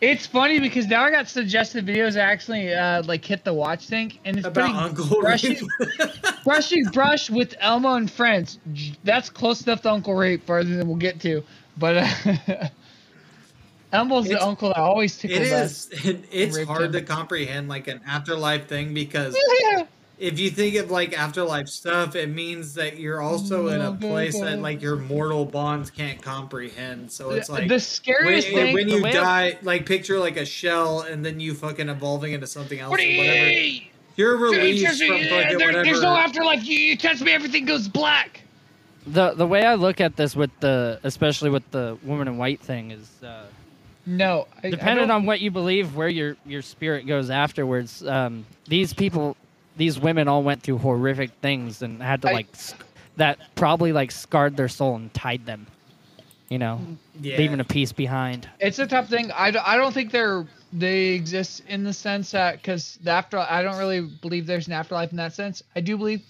[0.00, 3.86] It's funny because now I got suggested videos that actually uh, like hit the watch
[3.86, 6.10] thing, and it's about Uncle brushing, Rape.
[6.44, 8.60] brushing brush with Elmo and friends.
[9.02, 11.42] That's close enough to Uncle Rape, farther than we'll get to.
[11.78, 12.68] But uh,
[13.93, 15.88] Elmo's the uncle that always it tickled us.
[15.88, 16.05] is.
[16.07, 16.93] It, it's Raped hard him.
[16.93, 19.84] to comprehend like an afterlife thing because Yeah.
[20.18, 24.38] if you think of like afterlife stuff, it means that you're also in a place
[24.40, 27.11] that like your mortal bonds can't comprehend.
[27.12, 28.72] So it's like the when, scariest thing.
[28.74, 32.32] when The you way- die, like picture like a shell and then you fucking evolving
[32.32, 33.61] into something else or whatever.
[34.16, 35.84] You're released Just- from yeah, fucking there- whatever.
[35.84, 36.64] There's no afterlife.
[36.66, 38.43] You, you touch me, everything goes black.
[39.07, 42.61] the the way I look at this with the especially with the woman in white
[42.61, 43.47] thing is uh,
[44.05, 48.05] No, I, depending I on what you believe, where your your spirit goes afterwards.
[48.07, 49.36] Um, these people,
[49.76, 52.76] these women, all went through horrific things and had to I- like sc-
[53.16, 55.66] that probably like scarred their soul and tied them.
[56.48, 56.80] You know,
[57.20, 57.38] yeah.
[57.38, 58.46] leaving a piece behind.
[58.61, 59.30] It's a tough thing.
[59.32, 63.62] I, I don't think they're they exist in the sense that because the after I
[63.62, 65.62] don't really believe there's an afterlife in that sense.
[65.76, 66.22] I do believe.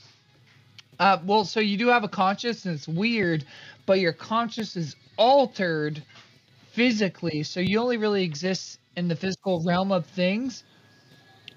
[0.99, 3.45] Uh, well, so you do have a conscious, and it's weird,
[3.87, 6.03] but your conscious is altered
[6.73, 10.65] physically, so you only really exist in the physical realm of things.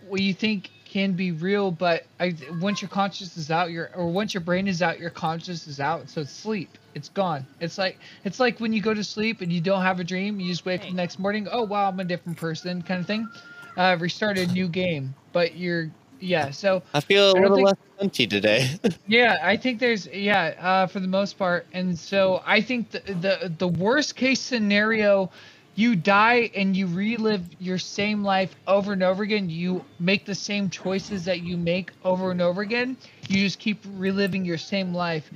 [0.08, 4.08] What you think can be real, but I, once your conscious is out, your or
[4.08, 6.10] once your brain is out, your conscious is out.
[6.10, 6.78] So it's sleep.
[6.94, 7.46] It's gone.
[7.60, 10.40] It's like it's like when you go to sleep and you don't have a dream.
[10.40, 11.48] You just wake up the next morning.
[11.52, 13.30] Oh wow, I'm a different person, kind of thing.
[13.76, 15.92] Uh, restart a new game, but you're
[16.26, 16.52] yeah.
[16.52, 18.70] So I feel a I little think- less punchy today.
[19.08, 23.00] yeah, I think there's yeah, uh, for the most part, and so I think the
[23.00, 25.30] the the worst case scenario,
[25.76, 29.50] you die and you relive your same life over and over again.
[29.50, 32.98] You make the same choices that you make over and over again.
[33.30, 35.30] You just keep reliving your same life.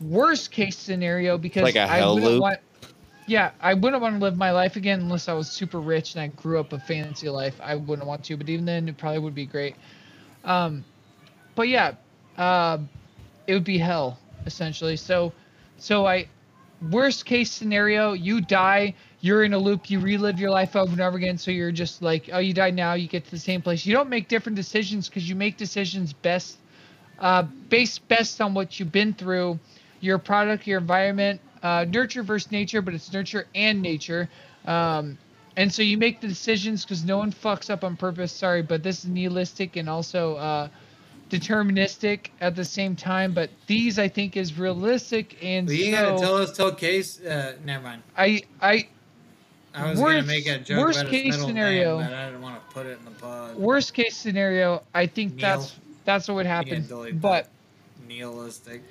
[0.00, 2.40] Worst case scenario because Like a I wouldn't loop?
[2.42, 2.58] want.
[3.28, 6.22] Yeah, I wouldn't want to live my life again unless I was super rich and
[6.22, 7.54] I grew up a fantasy life.
[7.62, 9.76] I wouldn't want to, but even then, it probably would be great.
[10.44, 10.84] Um,
[11.54, 11.94] but yeah,
[12.36, 12.78] uh,
[13.46, 14.96] it would be hell essentially.
[14.96, 15.32] So,
[15.78, 16.26] so I,
[16.90, 21.00] worst case scenario, you die, you're in a loop, you relive your life over and
[21.00, 21.38] over again.
[21.38, 23.86] So you're just like, oh, you died now, you get to the same place.
[23.86, 26.56] You don't make different decisions because you make decisions best,
[27.18, 29.58] uh, based best on what you've been through,
[30.00, 34.28] your product, your environment, uh, nurture versus nature, but it's nurture and nature.
[34.66, 35.18] Um,
[35.56, 38.32] and so you make the decisions because no one fucks up on purpose.
[38.32, 40.68] Sorry, but this is nihilistic and also uh,
[41.30, 43.32] deterministic at the same time.
[43.32, 45.36] But these, I think, is realistic.
[45.42, 47.20] And But you so gotta tell us, tell Case.
[47.24, 48.02] Uh, never mind.
[48.16, 48.88] I, I,
[49.74, 52.74] I was Worst- gonna make a joke worst case scenario- name, I didn't want to
[52.74, 53.56] put it in the pod.
[53.56, 55.40] worst case scenario, I think Neil.
[55.40, 56.86] that's that's what would happen.
[57.20, 57.48] But
[58.08, 58.82] Nihilistic.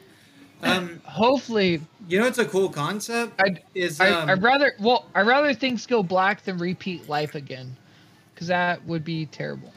[0.64, 3.40] Um, hopefully, you know it's a cool concept?
[3.42, 7.36] I'd, Is I, um, I'd rather well, I'd rather things go black than repeat life
[7.36, 7.76] again,
[8.34, 9.74] because that would be terrible.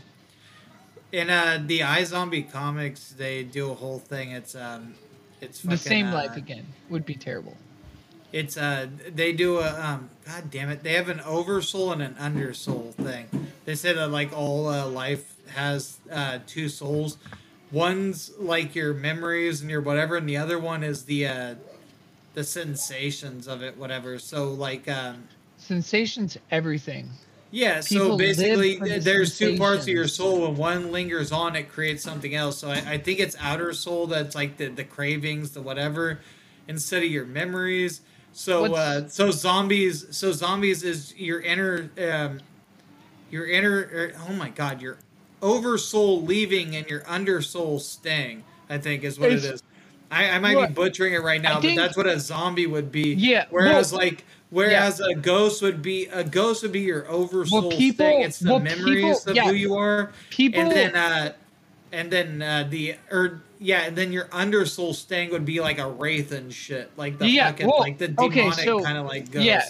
[1.13, 4.33] in uh the iZombie comics, they do a whole thing.
[4.33, 4.95] It's um,
[5.41, 7.57] it's the same uh, life again would be terrible.
[8.33, 12.15] It's uh, they do a um, god damn it, they have an oversoul and an
[12.15, 13.29] undersoul thing.
[13.65, 17.17] They say that like all uh, life has uh two souls.
[17.75, 21.55] One's like your memories and your whatever, and the other one is the uh,
[22.35, 24.19] the sensations of it, whatever.
[24.19, 25.25] So like um.
[25.59, 27.11] Sensations, everything.
[27.51, 30.43] Yeah, so People live basically, the there's two parts of your soul.
[30.43, 32.59] When one lingers on, it creates something else.
[32.59, 36.19] So I, I think it's outer soul that's like the, the cravings, the whatever,
[36.67, 38.01] instead of your memories.
[38.33, 42.41] So What's- uh, so zombies, so zombies is your inner, um,
[43.31, 43.89] your inner.
[43.93, 44.99] er, oh my god, your
[45.45, 48.43] oversoul leaving and your undersoul staying.
[48.71, 49.63] I think is what It's- it is.
[50.11, 52.67] I, I might Well, be butchering it right now, think- but that's what a zombie
[52.67, 53.15] would be.
[53.15, 57.71] Yeah, Whereas well- like whereas a ghost would be a ghost would be your oversoul
[57.71, 58.23] people- thing.
[58.23, 59.45] It's the well, memories people- of yeah.
[59.49, 60.13] who you are.
[60.31, 61.33] People and then uh
[61.93, 65.89] and then uh the or yeah, and then your undersoul staying would be like a
[65.89, 66.91] wraith and shit.
[66.97, 69.45] Like the Yeah, fucking well, like the okay, demonic so- kind of like ghost.
[69.45, 69.63] yeah.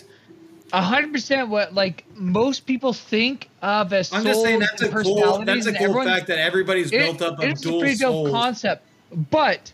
[0.79, 4.89] A hundred percent what like most people think of as I'm just saying that's a
[4.89, 7.81] cool that's a cool everyone- fact that everybody's it- built up of it's a dual
[7.81, 8.31] pretty dope souls.
[8.31, 8.87] concept.
[9.31, 9.73] But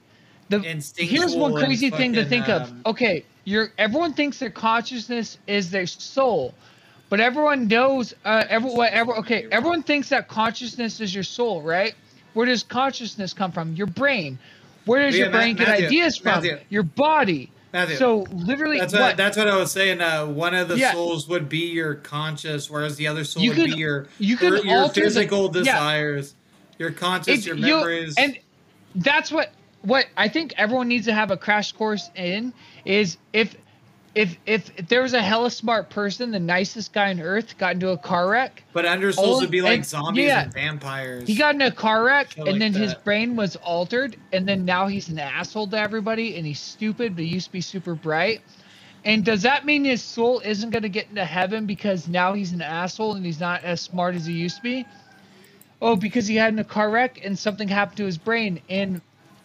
[0.49, 0.59] the
[0.97, 5.71] here's one crazy thing to think um, of okay you're everyone thinks their consciousness is
[5.71, 6.53] their soul
[7.09, 11.95] but everyone knows uh everyone ever okay everyone thinks that consciousness is your soul right?
[12.35, 13.75] Where does consciousness come from?
[13.75, 14.39] Your brain.
[14.85, 16.35] Where does Yeah, your brain Ma- get ideas from?
[16.35, 16.59] Matthew.
[16.69, 20.01] your body Matthew, so literally That's what, what, that's what I was saying.
[20.01, 20.93] Uh, one of the Yeah.
[20.93, 24.37] souls would be your conscious, whereas the other soul You would could- be your you
[24.37, 25.53] could your, alter the- physical yeah.
[25.53, 26.35] desires,
[26.79, 28.15] your conscious, It- your memories.
[28.19, 28.39] and
[28.97, 29.53] that's what
[29.83, 32.53] what I think everyone needs to have a crash course in
[32.85, 33.55] is if
[34.15, 37.75] if if, if there was a hella smart person, the nicest guy on earth, got
[37.75, 38.65] into a car wreck.
[38.73, 40.43] but undersouls all- would be oh, like and- zombies yeah.
[40.43, 41.29] and vampires.
[41.29, 44.65] He got in a car wreck, and like then his brain was altered, and then
[44.65, 47.95] now he's an asshole to everybody, and he's stupid, but he used to be super
[47.95, 48.41] bright.
[49.05, 52.53] And does that mean his soul isn't going to get into heaven because now he's
[52.53, 54.87] an asshole and he's not as smart as he used to be?
[55.81, 59.01] Oh, because he had in a car wreck and something happened to his brain, and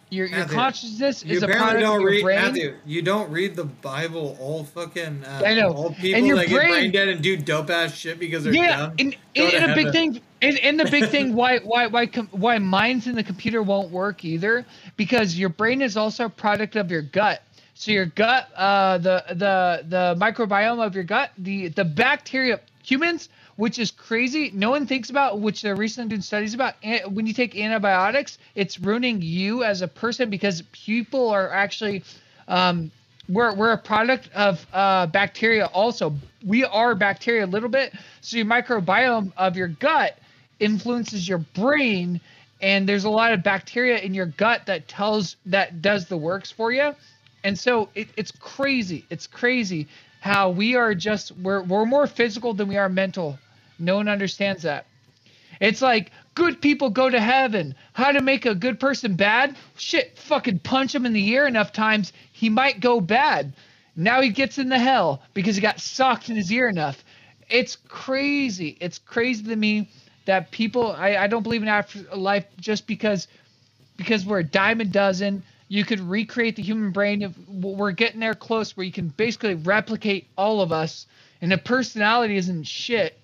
[0.10, 2.36] your your Matthew, consciousness is a product don't of your read brain.
[2.42, 2.76] Matthew.
[2.86, 4.38] You don't read the Bible.
[4.40, 5.74] All fucking uh, I know.
[5.74, 8.44] All And people your that get brain- brain dead and do dope ass shit because
[8.44, 8.94] they're yeah, dumb.
[9.00, 12.30] and, and, and a big thing, and, and the big thing why why why com-
[12.32, 14.66] why minds in the computer won't work either
[14.96, 17.42] because your brain is also a product of your gut.
[17.74, 23.28] So your gut, uh, the the the microbiome of your gut, the the bacteria, humans,
[23.56, 24.52] which is crazy.
[24.54, 26.76] No one thinks about, which they're recently doing studies about.
[27.08, 32.04] When you take antibiotics, it's ruining you as a person because people are actually
[32.48, 32.92] um,
[33.28, 35.66] we're we're a product of uh, bacteria.
[35.68, 36.14] Also,
[36.46, 37.94] we are bacteria a little bit.
[38.22, 40.18] So your microbiome of your gut
[40.60, 42.22] influences your brain,
[42.62, 46.52] and there's a lot of bacteria in your gut that tells that does the works
[46.52, 46.94] for you.
[47.44, 49.06] And so it, it's crazy.
[49.10, 49.88] It's crazy
[50.22, 53.40] how we are just we're we're more physical than we are mental.
[53.80, 54.86] No one understands that.
[55.60, 57.76] It's like good people go to heaven.
[57.94, 59.56] How to make a good person bad?
[59.78, 63.54] Shit, fucking punch him in the ear enough times, he might go bad.
[63.96, 67.04] Now he gets in the hell because he got socked in his ear enough.
[67.50, 68.78] It's crazy.
[68.82, 69.90] It's crazy to me
[70.26, 73.28] that people I, I don't believe in afterlife just because
[73.96, 75.44] because we're a dime a dozen.
[75.68, 77.22] You could recreate the human brain.
[77.22, 81.08] If we're getting there close, where you can basically replicate all of us,
[81.42, 83.18] and the personality isn't shit.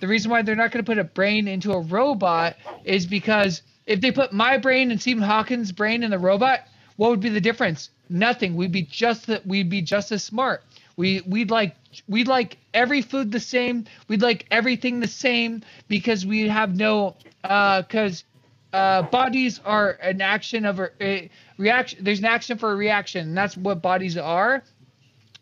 [0.00, 3.62] The reason why they're not going to put a brain into a robot is because
[3.86, 6.60] if they put my brain and Stephen Hawking's brain in the robot,
[6.96, 7.90] what would be the difference?
[8.08, 8.54] Nothing.
[8.56, 9.46] We'd be just that.
[9.46, 10.62] We'd be just as smart.
[10.96, 11.76] We we'd like
[12.08, 13.84] we'd like every food the same.
[14.08, 18.24] We'd like everything the same because we have no because
[18.72, 22.02] uh, bodies are an action of a, a reaction.
[22.02, 24.62] There's an action for a reaction, and that's what bodies are.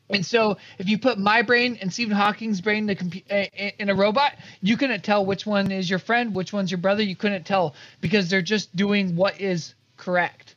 [0.09, 4.77] And so, if you put my brain and Stephen Hawking's brain in, a robot, you
[4.77, 7.03] couldn't tell which one is your friend, which one's your brother.
[7.03, 10.55] You couldn't tell because they're just doing what is correct.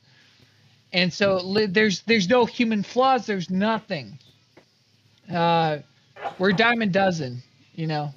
[0.94, 3.26] And so, there's there's no human flaws.
[3.26, 4.20] There's nothing.
[5.32, 5.80] Uh,
[6.38, 7.42] we're dime dozen,
[7.74, 8.14] you know.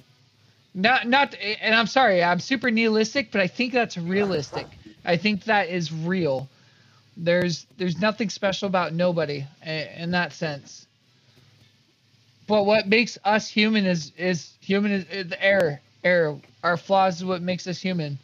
[0.75, 4.67] Not not, and I'm sorry, I'm super nihilistic, but I think that's realistic.
[5.05, 6.49] I think that is real.
[7.15, 10.87] There's there's nothing special about nobody in that sense.
[12.47, 15.79] But what makes us human is is human is, is the error.
[16.03, 16.37] Error.
[16.63, 18.17] Our flaws is what makes us human.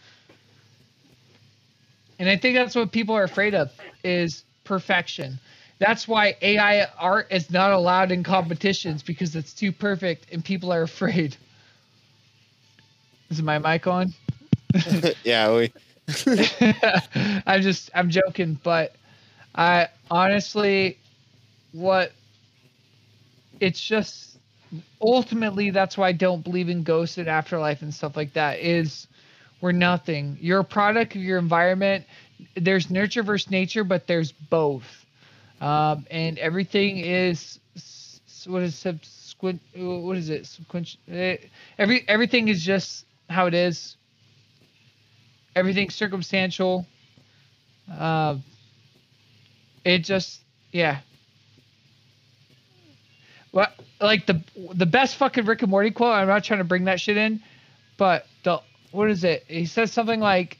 [2.20, 3.72] And I think that's what people are afraid of
[4.04, 5.40] is perfection.
[5.80, 10.74] That's why AI art is not allowed in competitions because it's too perfect and people
[10.74, 11.38] are afraid.
[13.30, 14.14] Is my mic on?
[15.24, 15.72] yeah, we.
[17.46, 18.96] I'm just I'm joking, but
[19.56, 20.98] I honestly
[21.72, 22.12] what
[23.60, 24.38] it's just
[25.02, 29.08] ultimately that's why I don't believe in ghosts and afterlife and stuff like that is
[29.62, 30.38] we're nothing.
[30.40, 32.06] You're a product of your environment.
[32.56, 35.06] There's nurture versus nature, but there's both.
[35.60, 37.60] Um, and everything is
[38.46, 40.46] what is subsequent what is it?
[40.46, 41.38] Subsequent, eh,
[41.78, 43.98] every everything is just how it is
[45.56, 46.86] everything's circumstantial.
[47.92, 48.38] Uh,
[49.84, 50.42] it just,
[50.72, 51.00] yeah.
[53.52, 54.42] What like the
[54.74, 56.14] the best fucking Rick and Morty quote?
[56.14, 57.42] I'm not trying to bring that shit in,
[57.98, 58.62] but the
[58.92, 59.46] what is it?
[59.48, 60.58] He says something like,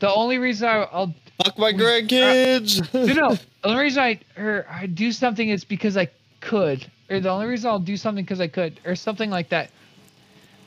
[0.00, 2.92] "The only reason I, I'll Fuck my grandkids.
[2.94, 6.08] no, no, the only reason I or I do something is because I
[6.40, 9.70] could, or the only reason I'll do something because I could, or something like that.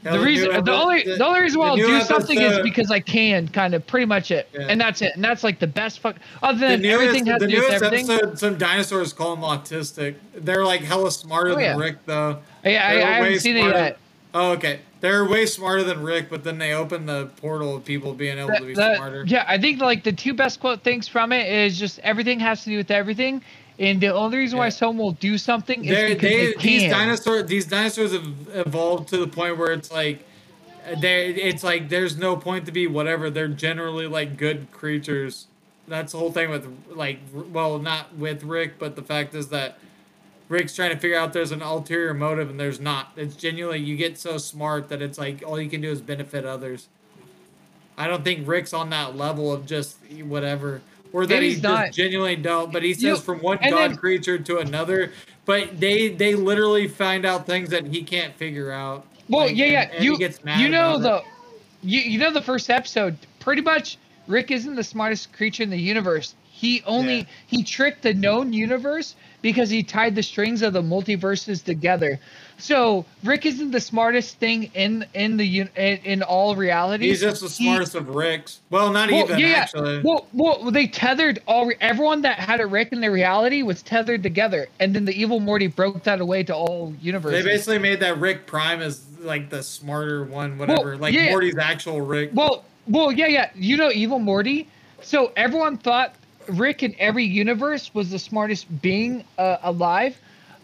[0.04, 3.00] Yeah, the reason, the only, the, only reason why I'll do something is because I
[3.00, 4.68] can, kind of, pretty much it, Yeah.
[4.70, 6.16] and that's it, and that's like the best fuck.
[6.44, 8.10] Other the than newest, everything has the to do with everything.
[8.12, 10.16] episode, some dinosaurs call them autistic.
[10.36, 11.78] They're like hella smarter Oh, than.
[11.78, 12.40] Rick, though.
[12.64, 13.98] Yeah, I, They're I haven't seen it yet.
[14.34, 14.80] Oh, okay.
[15.02, 18.50] They're way smarter than Rick, but then they open the portal of people being able
[18.56, 19.24] to be The- the- smarter.
[19.28, 22.64] yeah, I think like the two best quote things from it is just everything has
[22.64, 23.42] to do with everything,
[23.80, 24.70] and the only reason why Yeah.
[24.70, 26.92] someone will do something is They're, because they, they, these can.
[26.92, 30.26] dinosaur these dinosaurs have evolved to the point where it's like
[31.00, 33.30] they it's like there's no point to be whatever.
[33.30, 35.48] They're generally like good creatures.
[35.88, 39.78] That's the whole thing with like well not with rick but the fact is that
[40.50, 43.12] rick's trying to figure out there's an ulterior motive and there's not.
[43.18, 46.46] It's genuinely you get so smart that it's like all you can do is benefit
[46.46, 46.88] others.
[47.98, 50.82] I don't think rick's on that level of just whatever
[51.18, 51.92] or that And he he's just not.
[51.92, 55.12] genuinely don't but he says You- from one god then- creature to another
[55.46, 59.66] but they they literally find out things that he can't figure out Well, Like, yeah,
[59.66, 59.90] yeah.
[59.96, 61.24] and you he gets mad you know the it.
[61.82, 63.18] you, you know the first episode.
[63.40, 66.36] Pretty much, Rick isn't the smartest creature in the universe.
[66.52, 67.24] He only Yeah.
[67.48, 72.20] he tricked the known universe because he tied the strings of the multiverses together.
[72.60, 77.10] So Rick isn't the smartest thing in in the in, in all realities.
[77.10, 80.72] he's just the He- smartest of ricks well not well, even yeah, actually Well, well,
[80.72, 84.96] they tethered all everyone that had a Rick in their reality was tethered together, and
[84.96, 87.44] then the evil Morty broke that away to all universes.
[87.44, 91.30] they basically made that rick prime as like the smarter one whatever like yeah.
[91.30, 93.50] morty's actual rick Well, well, yeah, yeah.
[93.54, 94.68] You know, Evil Morty.
[95.02, 96.16] So everyone thought
[96.48, 100.18] Rick in every universe was the smartest being uh, alive,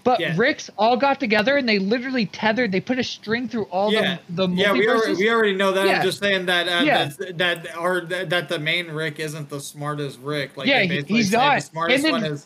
[0.03, 0.33] but Yeah.
[0.37, 2.71] Ricks all got together and they literally tethered.
[2.71, 5.71] They put a string through all yeah, the the yeah, we already, we already know
[5.71, 5.87] that.
[5.87, 5.97] Yeah.
[5.99, 7.09] I'm just saying that uh, Yeah.
[7.19, 10.57] that that or that, that the main Rick isn't the smartest Rick.
[10.57, 11.55] Like Yeah, they basically he's not.
[11.55, 12.45] The smartest then- one is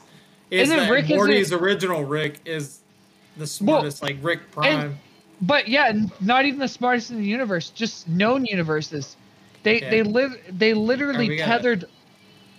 [0.51, 2.79] is then that Rick isn't- Morty's original Rick is
[3.35, 4.97] the smartest, like Rick Prime.
[5.41, 9.15] But yeah, not even the smartest in the universe, just known universes.
[9.63, 9.89] They Yeah.
[9.89, 11.47] they live they literally Alright, we got it.
[11.47, 11.85] tethered.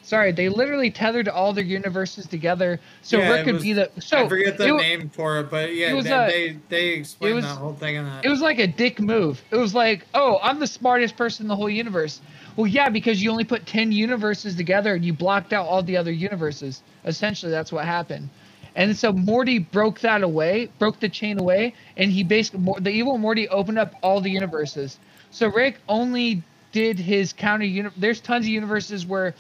[0.09, 3.91] Sorry, they literally tethered all their universes together, so Yeah, Rick could was- be the.
[4.01, 6.89] So I forget the it name for it, but yeah, it they, a- they they
[6.95, 8.25] explained was- that whole thing in that.
[8.25, 9.43] It was like a dick move.
[9.51, 12.23] It was like, oh, I'm the smartest person in the whole universe.
[12.57, 15.99] Well, yeah, because you only put 10 universes together and you blocked out all the
[15.99, 16.83] other universes.
[17.05, 18.31] Essentially, that's what happened.
[18.77, 23.19] And so Morty broke that away, broke the chain away, and he basically, the evil
[23.19, 24.99] Morty opened up all the universes.
[25.31, 29.35] So Rick only did his counter uni There's tons of universes where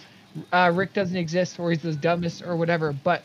[0.52, 3.22] uh, Rick doesn't exist or he's the dumbest or whatever, but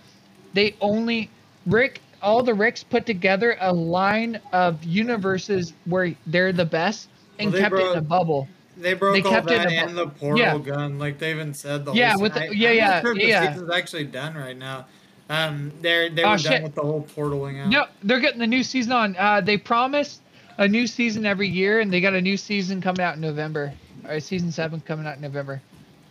[0.54, 1.30] they only
[1.66, 7.10] Rick all the Ricks put together a line of universes where they're the best
[7.40, 8.48] and Well, kept it in a bubble.
[8.78, 10.58] they broke they all kept it that in a and the portal Yeah.
[10.60, 12.24] gun, like they even said the Yeah, whole.
[12.24, 13.40] with the- yeah, I'm yeah, sure yeah.
[13.42, 14.86] The season's actually done right now.
[15.30, 16.52] Um, they're they Oh, were shit.
[16.52, 17.72] done with the whole portaling out.
[17.72, 19.16] No, they're getting the new season on.
[19.18, 20.22] Uh, they promised
[20.58, 23.74] a new season every year, and they got a new season coming out in November.
[24.06, 25.62] All right, season seven coming out in November.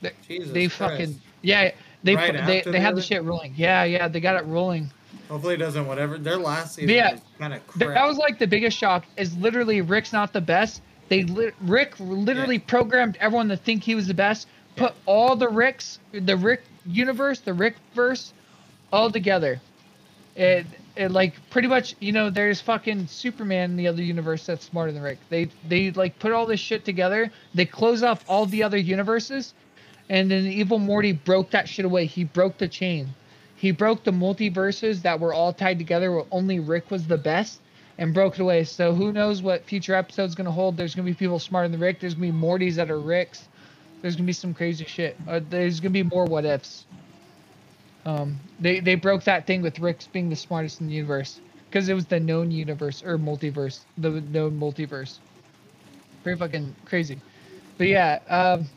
[0.03, 0.77] They, Jesus they Christ.
[0.79, 1.71] fucking yeah.
[2.05, 3.55] They Right they, they the had the shit rolling.
[3.57, 4.91] Yeah, yeah, they got it rolling.
[5.29, 5.87] Hopefully it doesn't.
[5.87, 7.17] Whatever their last season Yeah.
[7.39, 9.05] kind of That was like the biggest shock.
[9.17, 10.83] Is literally Rick's not the best.
[11.09, 14.49] They li- Rick literally programmed everyone to think he was the best.
[14.77, 18.33] Put all the Ricks, the Rick universe, the Rick verse,
[18.93, 19.61] all together.
[20.35, 20.67] It,
[20.97, 24.93] it like pretty much you know there's fucking Superman in the other universe that's smarter
[24.93, 25.19] than Rick.
[25.29, 27.31] They they like put all this shit together.
[27.55, 29.53] They close off all the other universes,
[30.09, 32.07] and then evil Morty broke that shit away.
[32.07, 33.09] He broke the chain.
[33.57, 37.61] He broke the multiverses that were all tied together where only Rick was the best
[37.99, 38.65] and broke it away.
[38.65, 40.77] So who knows what future episode's gonna hold?
[40.77, 42.01] There's gonna be people smarter than Rick.
[42.01, 43.49] There's gonna be Mortys that are Ricks.
[44.01, 45.17] There's gonna be some crazy shit.
[45.29, 46.85] Uh, there's gonna be more what ifs.
[48.05, 51.89] Um, they they broke that thing with Rick's being the smartest in the universe because
[51.89, 55.19] it was the known universe or multiverse, the known multiverse.
[56.25, 57.21] Pretty fucking crazy.
[57.79, 58.69] But yeah, um,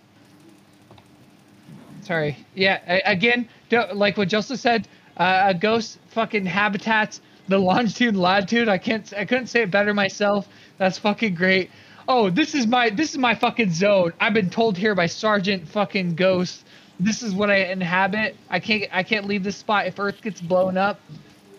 [2.05, 2.37] sorry.
[2.53, 4.87] Yeah, again, don't- like what Joseph said,
[5.17, 8.67] uh, a ghost fucking habitats the longitude latitude.
[8.69, 10.47] I can't, I couldn't say it better myself.
[10.77, 11.69] That's fucking great.
[12.07, 14.13] Oh, this is my, this is my fucking zone.
[14.19, 16.65] I've been told here by Sergeant fucking Ghost.
[16.99, 18.35] This is what I inhabit.
[18.49, 20.99] I can't, I can't leave this spot if Earth gets blown up.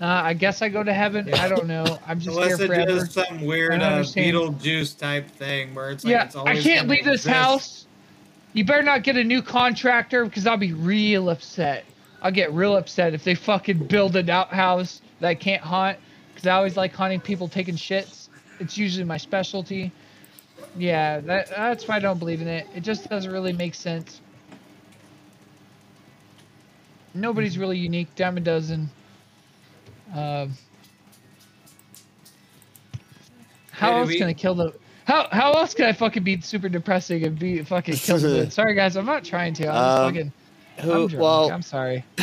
[0.01, 1.33] Uh, I guess I go to heaven.
[1.35, 1.99] I don't know.
[2.07, 2.91] I'm just Unless here it forever.
[3.05, 4.01] is some weird uh.
[4.03, 7.35] Beetlejuice type thing where it's like yeah, it's always I can't leave this exist.
[7.35, 7.87] house.
[8.57, 11.85] You better not get a new contractor because I'll be real upset.
[12.23, 15.99] I'll get real upset if they fucking build an outhouse that I can't haunt
[16.33, 18.29] because I always like haunting people taking shits.
[18.59, 19.93] It's usually my specialty.
[20.75, 22.67] Yeah, that that's why I don't believe in it.
[22.75, 24.23] It just doesn't really make sense.
[27.13, 28.09] Nobody's really unique.
[28.17, 28.89] Dime a dozen.
[30.15, 30.55] Um,
[33.71, 34.73] how Hey, else we- can I kill the?
[35.07, 38.51] How how else can I fucking be super depressing and be fucking kill the?
[38.51, 39.69] Sorry guys, I'm not trying to.
[39.69, 40.33] I'm Um, fucking.
[40.81, 40.93] Who?
[40.93, 41.23] I'm drunk.
[41.23, 42.05] well, I'm sorry.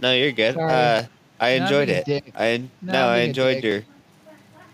[0.00, 0.56] no, you're good.
[0.56, 1.04] Uh,
[1.38, 2.32] I enjoyed it.
[2.34, 3.82] I Not no, I enjoyed your.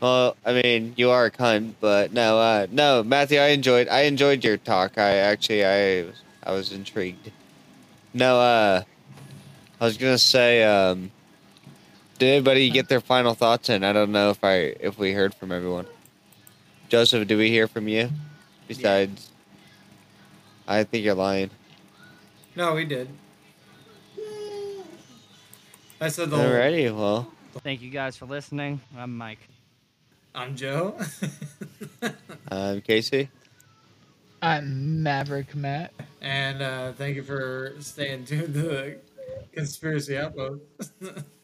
[0.00, 3.88] Well, I mean, you are a cunt, but no, uh, no, Matthew, I enjoyed.
[3.88, 4.96] I enjoyed your talk.
[4.96, 7.32] I actually, I, was- I was intrigued.
[8.14, 8.82] No, uh,
[9.80, 11.10] I was gonna say, um,
[12.18, 13.68] did anybody get their final thoughts?
[13.68, 13.82] in?
[13.82, 15.86] I don't know if I, if we heard from everyone.
[16.88, 18.10] Joseph, do we hear from you?
[18.66, 19.30] Besides,
[20.66, 21.50] I think you're lying.
[22.56, 23.08] No, we did.
[26.00, 26.46] I said the whole.
[26.46, 27.30] Alrighty, well,
[27.62, 28.80] Thank you guys for listening.
[28.96, 29.40] I'm Mike.
[30.34, 30.98] I'm Joe.
[32.50, 33.28] I'm Casey.
[34.40, 35.92] I'm Maverick Matt.
[36.20, 38.96] and uh, thank you for staying tuned to the
[39.52, 40.62] Conspiracy Outpost.